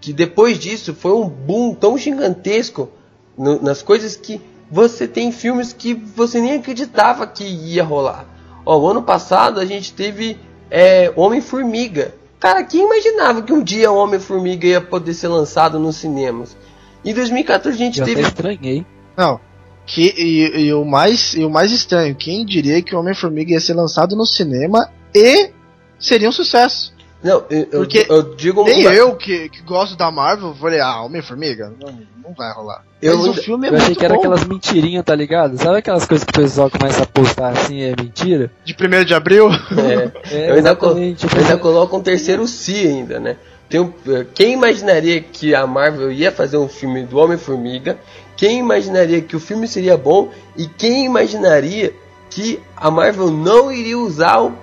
[0.00, 2.90] que depois disso foi um boom tão gigantesco
[3.36, 4.40] no, nas coisas que
[4.70, 8.26] você tem filmes que você nem acreditava que ia rolar.
[8.64, 10.38] Ó, o ano passado a gente teve
[10.70, 12.14] é, Homem-Formiga.
[12.38, 16.56] Cara, quem imaginava que um dia o Homem-Formiga ia poder ser lançado nos cinemas?
[17.04, 18.20] Em 2014 a gente Eu teve.
[18.20, 18.86] Estranhei.
[19.16, 19.40] Não,
[19.88, 23.60] que, e, e, o mais, e o mais estranho, quem diria que o Homem-Formiga ia
[23.60, 25.50] ser lançado no cinema e
[25.98, 26.92] seria um sucesso?
[27.24, 31.02] Não, eu, Porque eu, eu digo nem eu que, que gosto da Marvel falei, ah,
[31.02, 31.72] Homem-Formiga?
[31.80, 32.84] Não, não vai rolar.
[33.00, 34.20] Eu, Mas o filme é eu achei que era bom.
[34.20, 35.56] aquelas mentirinhas, tá ligado?
[35.56, 38.52] Sabe aquelas coisas que o pessoal começa a postar assim, é mentira?
[38.62, 39.48] De 1 de abril?
[39.50, 43.36] É, é eu, ainda eu ainda coloco um terceiro si ainda, né?
[43.70, 43.94] Tem,
[44.34, 47.98] quem imaginaria que a Marvel ia fazer um filme do Homem-Formiga
[48.38, 51.92] quem imaginaria que o filme seria bom e quem imaginaria
[52.30, 54.54] que a Marvel não iria usar o,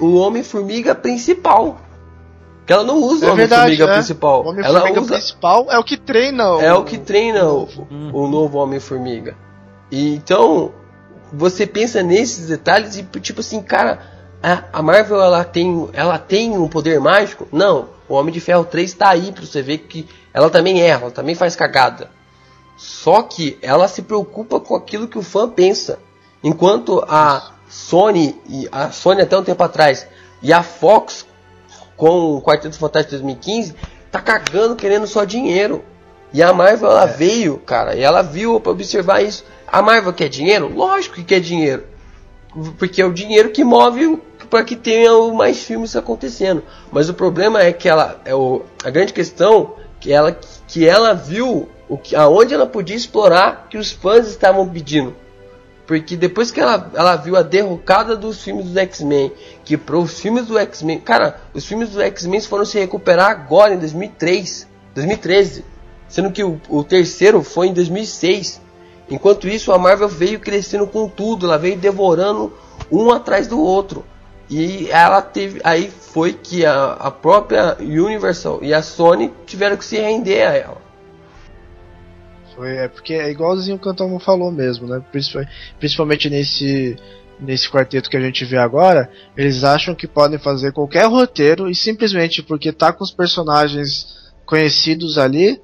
[0.00, 1.80] o Homem-Formiga principal?
[2.66, 3.92] Que ela não usa é o Homem-Formiga né?
[3.94, 4.44] principal.
[4.44, 5.14] O Homem-Formiga usa...
[5.14, 6.60] principal é o que treina o...
[6.60, 7.66] É o que treina o,
[8.12, 9.34] o novo Homem-Formiga.
[9.90, 10.70] Então,
[11.32, 13.98] você pensa nesses detalhes e tipo assim, cara,
[14.70, 17.48] a Marvel ela tem, ela tem um poder mágico?
[17.50, 21.04] Não, o Homem de Ferro 3 está aí para você ver que ela também erra,
[21.04, 22.10] ela também faz cagada.
[22.76, 25.98] Só que ela se preocupa com aquilo que o fã pensa.
[26.42, 30.06] Enquanto a Sony, e a Sony até um tempo atrás,
[30.42, 31.26] e a Fox
[31.96, 33.74] com o Quarteto Fantástico 2015,
[34.10, 35.84] tá cagando querendo só dinheiro.
[36.32, 37.12] E a Marvel ela é.
[37.12, 39.44] veio, cara, e ela viu para observar isso.
[39.66, 40.72] A Marvel quer dinheiro?
[40.74, 41.84] Lógico que quer dinheiro.
[42.78, 44.18] Porque é o dinheiro que move
[44.50, 46.62] para que tenha mais filmes acontecendo.
[46.90, 50.36] Mas o problema é que ela é o, a grande questão que ela
[50.66, 55.14] que ela viu o que, aonde ela podia explorar que os fãs estavam pedindo.
[55.86, 59.30] Porque depois que ela, ela viu a derrocada dos filmes dos X-Men,
[59.62, 63.74] que para os filmes do X-Men, cara, os filmes dos X-Men foram se recuperar agora
[63.74, 65.66] em 2003, 2013,
[66.08, 68.62] sendo que o, o terceiro foi em 2006.
[69.10, 72.54] Enquanto isso, a Marvel veio crescendo com tudo, ela veio devorando
[72.90, 74.02] um atrás do outro.
[74.48, 79.84] E ela teve, aí foi que a, a própria Universal e a Sony tiveram que
[79.84, 80.81] se render a ela.
[82.54, 85.02] Foi, é porque é igualzinho o que o falou mesmo, né?
[85.78, 86.96] Principalmente nesse
[87.40, 91.74] nesse quarteto que a gente vê agora, eles acham que podem fazer qualquer roteiro e
[91.74, 95.60] simplesmente porque tá com os personagens conhecidos ali,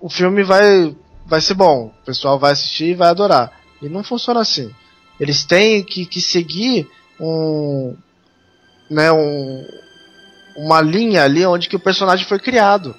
[0.00, 0.96] o filme vai
[1.26, 3.52] vai ser bom, o pessoal vai assistir e vai adorar.
[3.82, 4.70] E não funciona assim.
[5.18, 6.88] Eles têm que, que seguir
[7.20, 7.94] um,
[8.90, 9.64] né, um,
[10.56, 12.96] uma linha ali onde que o personagem foi criado.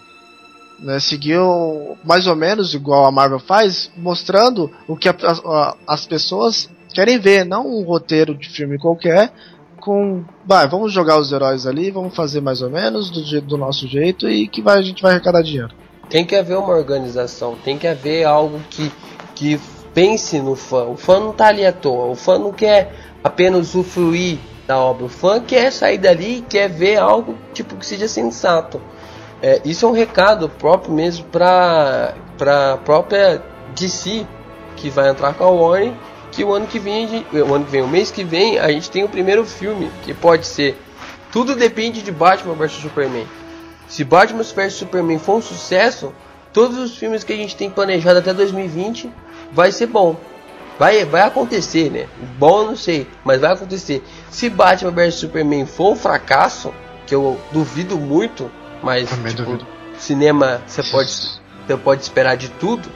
[0.81, 6.07] Né, seguiu mais ou menos igual a Marvel faz, mostrando o que a, a, as
[6.07, 9.31] pessoas querem ver, não um roteiro de filme qualquer
[9.81, 13.87] com, vai, vamos jogar os heróis ali, vamos fazer mais ou menos do, do nosso
[13.87, 15.73] jeito e que vai, a gente vai arrecadar dinheiro.
[16.09, 18.91] Tem que haver uma organização, tem que haver algo que,
[19.35, 19.59] que
[19.93, 20.85] pense no fã.
[20.85, 22.93] O fã não tá ali à toa, o fã não quer
[23.23, 24.37] apenas usufruir
[24.67, 28.79] da obra, o fã quer sair dali e quer ver algo tipo que seja sensato.
[29.41, 33.41] É, isso é um recado próprio mesmo para a própria
[33.75, 34.25] DC
[34.75, 35.93] que vai entrar com a Warner
[36.31, 38.89] que o ano que vem, o ano que vem, o mês que vem, a gente
[38.89, 40.77] tem o primeiro filme, que pode ser
[41.31, 43.25] tudo depende de Batman vs Superman.
[43.87, 46.13] Se Batman vs Superman for um sucesso,
[46.51, 49.09] todos os filmes que a gente tem planejado até 2020
[49.51, 50.17] vai ser bom.
[50.77, 52.07] Vai, vai acontecer, né?
[52.37, 54.03] Bom, não sei, mas vai acontecer.
[54.29, 56.73] Se Batman vs Superman for um fracasso,
[57.05, 58.51] que eu duvido muito,
[58.81, 59.59] mas tipo,
[59.97, 62.89] cinema você pode, você pode esperar de tudo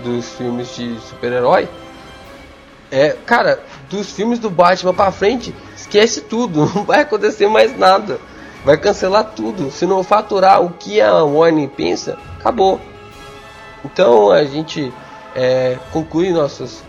[0.00, 1.68] dos filmes de super-herói.
[2.90, 3.60] É, cara,
[3.90, 8.18] dos filmes do Batman pra frente, esquece tudo, não vai acontecer mais nada.
[8.64, 9.70] Vai cancelar tudo.
[9.70, 12.80] Se não faturar o que a Warner pensa, acabou.
[13.84, 14.92] Então a gente
[15.34, 16.82] é, conclui nossos,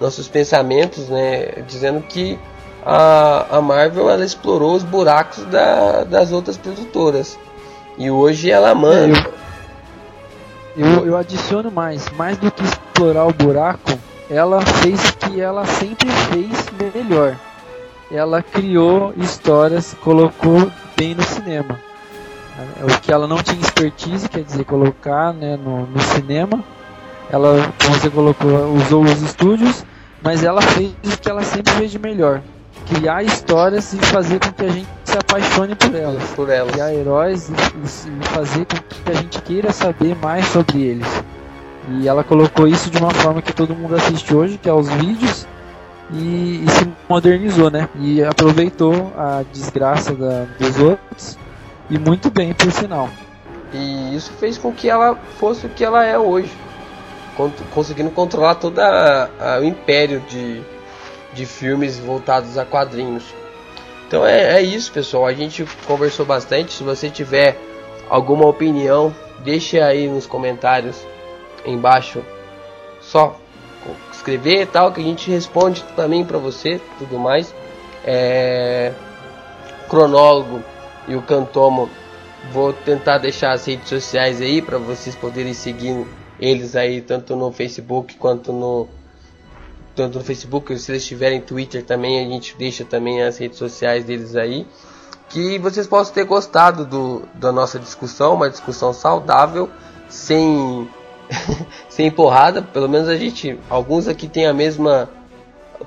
[0.00, 2.38] nossos pensamentos, né, dizendo que
[2.84, 7.36] a, a Marvel ela explorou os buracos da, das outras produtoras.
[7.98, 9.18] E hoje ela manda.
[9.18, 9.36] É,
[10.76, 13.98] eu, eu, eu adiciono mais, mais do que explorar o buraco,
[14.28, 17.36] ela fez o que ela sempre fez melhor.
[18.10, 21.80] Ela criou histórias, colocou bem no cinema.
[22.82, 26.62] O que ela não tinha expertise, quer dizer, colocar né, no, no cinema.
[27.30, 29.84] Ela, como você colocou, usou os estúdios,
[30.22, 32.40] mas ela fez o que ela sempre fez de melhor.
[32.88, 36.22] Criar histórias e fazer com que a gente se apaixone por elas.
[36.32, 36.72] Por elas.
[36.72, 41.24] Criar heróis e, e fazer com que a gente queira saber mais sobre eles.
[41.90, 44.88] E ela colocou isso de uma forma que todo mundo assiste hoje, que é os
[44.88, 45.46] vídeos,
[46.12, 47.88] e, e se modernizou, né?
[48.00, 51.38] E aproveitou a desgraça da, dos outros,
[51.88, 53.08] e muito bem, por sinal.
[53.72, 56.50] E isso fez com que ela fosse o que ela é hoje,
[57.72, 60.60] conseguindo controlar todo o império de,
[61.34, 63.22] de filmes voltados a quadrinhos.
[64.06, 65.26] Então é, é isso, pessoal.
[65.26, 66.72] A gente conversou bastante.
[66.72, 67.56] Se você tiver
[68.08, 69.14] alguma opinião,
[69.44, 71.04] deixe aí nos comentários
[71.64, 72.22] embaixo
[73.00, 73.38] só
[74.12, 77.54] escrever e tal que a gente responde também para você tudo mais
[78.04, 78.92] é,
[79.88, 80.62] cronólogo
[81.06, 81.88] e o cantomo
[82.52, 86.06] vou tentar deixar as redes sociais aí para vocês poderem seguir
[86.40, 88.88] eles aí tanto no Facebook quanto no
[89.96, 94.04] tanto no Facebook se eles tiverem Twitter também a gente deixa também as redes sociais
[94.04, 94.66] deles aí
[95.28, 99.68] que vocês possam ter gostado do, da nossa discussão uma discussão saudável
[100.08, 100.88] sem
[101.88, 105.08] sem porrada, pelo menos a gente, alguns aqui tem a mesma.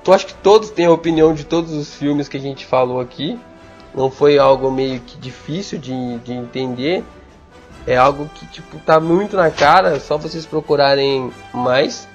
[0.03, 2.99] Tu acho que todos têm a opinião de todos os filmes que a gente falou
[2.99, 3.39] aqui.
[3.93, 7.03] Não foi algo meio que difícil de, de entender.
[7.85, 12.07] É algo que tipo tá muito na cara, só vocês procurarem mais.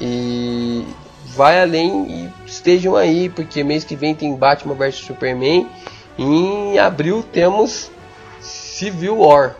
[0.00, 0.86] E
[1.34, 5.68] vai além e estejam aí, porque mês que vem tem Batman vs Superman.
[6.16, 7.90] E em abril temos
[8.40, 9.56] Civil War,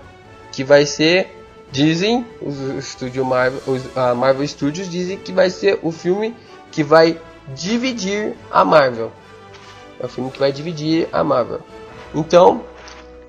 [0.53, 1.41] que vai ser
[1.73, 6.35] Dizem, os estúdio Marvel, os, a Marvel Studios dizem que vai ser o filme
[6.73, 7.17] que vai
[7.55, 9.13] dividir a Marvel.
[10.01, 11.61] É o filme que vai dividir a Marvel.
[12.13, 12.63] Então,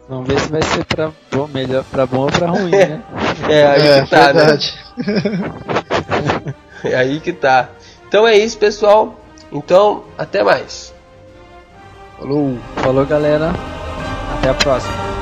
[0.10, 3.04] vamos ver se vai ser para bom, melhor para bom ou para ruim, né?
[3.48, 4.80] é aí é, que tá, verdade.
[4.98, 6.54] né?
[6.84, 7.70] é aí que tá.
[8.08, 9.20] Então é isso, pessoal.
[9.52, 10.94] Então, até mais.
[12.18, 13.52] Falou, falou, galera.
[14.38, 15.21] Até a próxima.